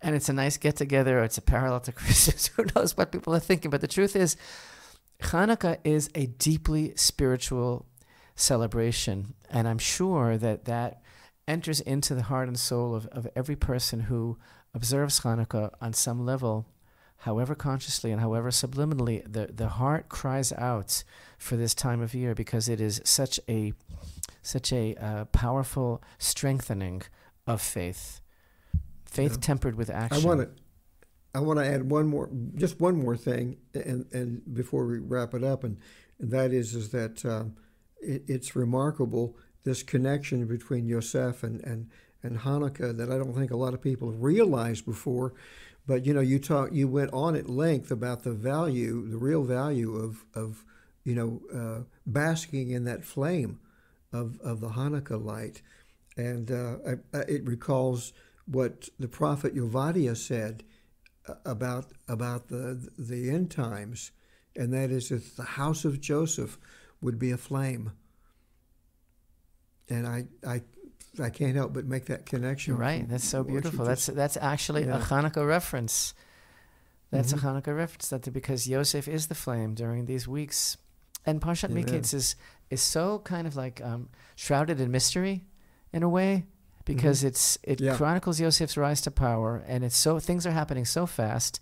[0.02, 2.48] And it's a nice get together or it's a parallel to Christmas.
[2.48, 3.72] Who knows what people are thinking?
[3.72, 4.38] But the truth is
[5.22, 7.86] Hanukkah is a deeply spiritual
[8.36, 11.02] celebration and I'm sure that that
[11.48, 14.38] enters into the heart and soul of, of every person who
[14.74, 16.66] observes Hanukkah on some level
[17.20, 21.04] however consciously and however subliminally, the, the heart cries out
[21.38, 23.74] for this time of year because it is such a
[24.42, 27.02] such a uh, powerful strengthening
[27.46, 28.22] of faith,
[29.10, 29.38] faith Yeah.
[29.42, 30.24] tempered with action.
[30.24, 30.50] I want to.
[31.36, 35.36] I want to add one more, just one more thing, and and before we wrap
[35.36, 35.78] it up, and,
[36.20, 37.56] and that is is that um,
[38.02, 41.90] it, it's remarkable this connection between Yosef and, and
[42.24, 45.34] and Hanukkah that I don't think a lot of people have realized before.
[45.86, 49.44] But you know, you talk, you went on at length about the value, the real
[49.44, 50.66] value of of
[51.04, 53.60] you know uh, basking in that flame
[54.12, 55.62] of of the Hanukkah light,
[56.18, 58.14] and uh, I, I, it recalls
[58.50, 60.64] what the prophet Yovadia said
[61.28, 64.12] uh, about about the the end times,
[64.56, 66.58] and that is that the house of Joseph
[67.02, 67.92] would be aflame.
[69.90, 70.62] And I I
[71.22, 72.78] I can't help but make that connection.
[72.78, 73.08] Right.
[73.08, 73.86] That's so beautiful.
[73.86, 76.14] just- That's that's actually a Hanukkah reference.
[77.12, 77.38] That's Mhm.
[77.38, 80.78] a Hanukkah reference that because Yosef is the flame during these weeks,
[81.26, 81.72] and Parshat.
[81.72, 82.36] Miketz is
[82.70, 85.44] is so kind of like um, shrouded in mystery,
[85.92, 86.46] in a way,
[86.96, 87.86] because it's it Mm-hmm.
[87.86, 87.98] Yeah.
[87.98, 91.60] chronicles Yosef's rise to power, and it's so things are happening so fast,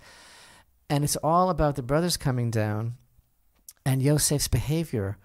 [0.90, 2.96] and it's all about the brothers coming down,
[3.86, 5.18] and Yosef's behavior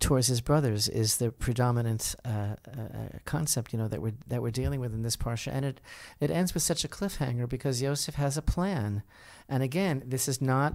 [0.00, 4.42] towards his brothers is the predominant uh, uh, uh, concept, you know, that we're that
[4.42, 5.80] we're dealing with in this parsha, and it
[6.20, 9.02] it ends with such a cliffhanger because Yosef has a plan,
[9.48, 10.74] and again, this is not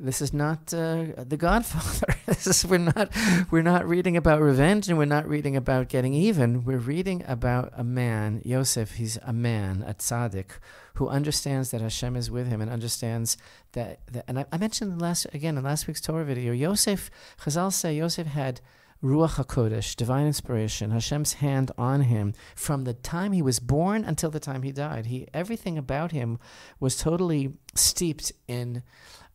[0.00, 2.14] this is not uh, the Godfather.
[2.26, 3.10] this is we're not
[3.50, 6.64] we're not reading about revenge, and we're not reading about getting even.
[6.64, 8.92] We're reading about a man, Yosef.
[8.92, 10.58] He's a man, a tzaddik,
[10.94, 13.36] who understands that Hashem is with him and understands
[13.72, 14.00] that.
[14.12, 17.10] that and I, I mentioned last again in last week's Torah video, Yosef.
[17.40, 18.60] Chazal say Yosef had
[19.02, 24.30] Ruach Hakodesh, divine inspiration, Hashem's hand on him from the time he was born until
[24.30, 25.06] the time he died.
[25.06, 26.38] He everything about him
[26.80, 28.82] was totally steeped in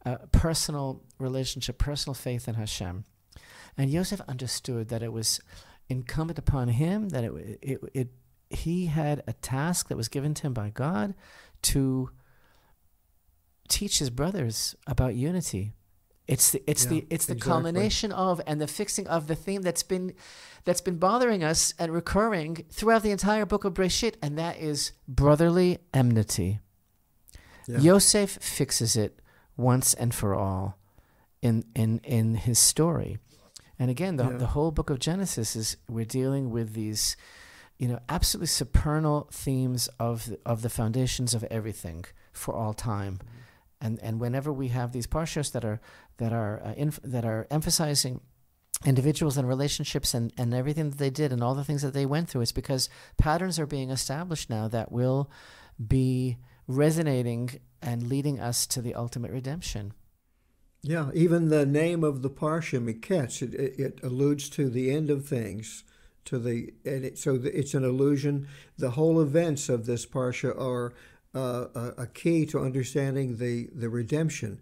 [0.05, 3.05] uh, personal relationship, personal faith in Hashem.
[3.77, 5.39] And Yosef understood that it was
[5.89, 8.07] incumbent upon him that it, it, it
[8.49, 11.13] he had a task that was given to him by God
[11.63, 12.09] to
[13.67, 15.73] teach his brothers about unity.
[16.27, 17.51] It's the it's Yeah, the it's the exactly.
[17.51, 20.13] culmination of and the fixing of the theme that's been
[20.63, 24.93] that's been bothering us and recurring throughout the entire book of Breshit, and that is
[25.07, 26.59] brotherly enmity.
[27.67, 27.79] Yeah.
[27.79, 29.19] Yosef fixes it
[29.57, 30.77] once and for all
[31.41, 33.17] in in in his story.
[33.79, 34.37] And again, the Yeah.
[34.37, 37.15] the whole book of Genesis is we're dealing with these,
[37.77, 43.19] you know, absolutely supernal themes of the, of the foundations of everything for all time.
[43.81, 45.79] And and whenever we have these parshas that are
[46.17, 48.21] that are uh, inf- that are emphasizing
[48.85, 52.05] individuals and relationships and, and everything that they did and all the things that they
[52.05, 55.29] went through, it's because patterns are being established now that will
[55.87, 59.93] be resonating and leading us to the ultimate redemption.
[60.81, 65.09] Yeah, even the name of the parsha Miketz, it, it, it alludes to the end
[65.09, 65.85] of things,
[66.25, 68.47] to the and it, so it's an allusion.
[68.77, 70.93] The whole events of this parsha are
[71.33, 74.59] uh, a, a key to understanding the, the redemption,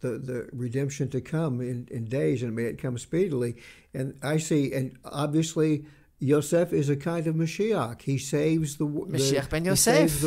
[0.00, 3.56] the, the redemption to come in, in days, and may it come speedily.
[3.92, 5.86] And I see, and obviously,
[6.20, 8.02] Yosef is a kind of Mashiach.
[8.02, 10.24] He saves the Mashiach ben Yosef.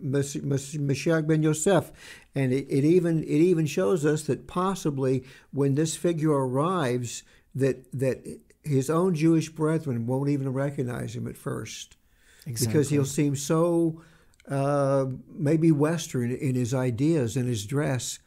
[0.00, 1.90] Saves the- Mas- Mas- Mashiach ben Yosef,
[2.34, 7.22] and it, it even it even shows us that possibly when this figure arrives,
[7.54, 8.24] that that
[8.62, 11.96] his own Jewish brethren won't even recognize him at first
[12.44, 14.02] because he'll seem so
[14.48, 18.18] uh, maybe Western in his ideas and his dress,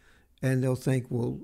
[0.42, 1.40] and they'll think, well,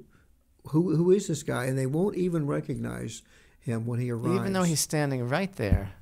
[0.68, 1.66] who who is this guy?
[1.66, 3.22] And they won't even recognize
[3.60, 4.40] him when he arrives.
[4.40, 5.94] even though he's standing right there.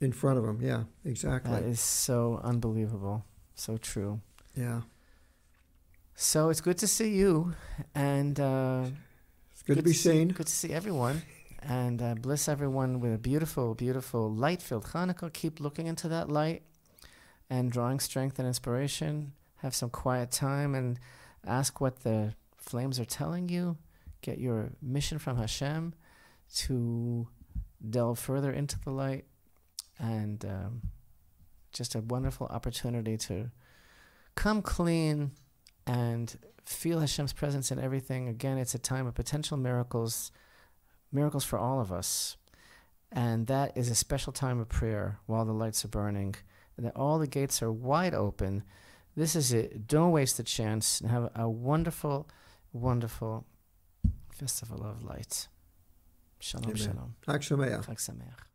[0.00, 0.60] in front of him.
[0.62, 1.50] Yeah, exactly.
[1.52, 3.24] That is so unbelievable.
[3.58, 4.20] So true.
[4.54, 4.82] yeah,
[6.14, 7.54] So it's good to see you,
[7.92, 8.84] and uh,
[9.52, 10.28] it's good, to be see, seen.
[10.28, 11.22] Good to see everyone,
[11.62, 15.32] and uh, bless everyone with a beautiful, beautiful light-filled Hanukkah.
[15.32, 16.62] Keep looking into that light,
[17.50, 19.32] and drawing strength and inspiration.
[19.56, 21.00] Have some quiet time and
[21.44, 23.76] ask what the flames are telling you.
[24.22, 25.94] Get your mission from Hashem
[26.58, 27.26] to
[27.90, 29.24] delve further into the light,
[29.98, 30.82] and um,
[31.72, 33.50] just a wonderful opportunity to
[34.34, 35.32] come clean
[35.86, 38.28] and feel Hashem's presence in everything.
[38.28, 40.30] Again, it's a time of potential miracles,
[41.10, 42.36] miracles for all of us.
[43.10, 46.34] And that is a special time of prayer while the lights are burning,
[46.76, 48.62] and that all the gates are wide open.
[49.16, 49.88] This is it.
[49.88, 52.28] Don't waste the chance and have a wonderful,
[52.72, 53.46] wonderful
[54.30, 55.48] festival of light.
[56.38, 56.76] Shalom, Amen.
[56.76, 57.14] shalom.
[57.26, 57.86] Chag Sameach.
[57.86, 58.47] Chag Sameach.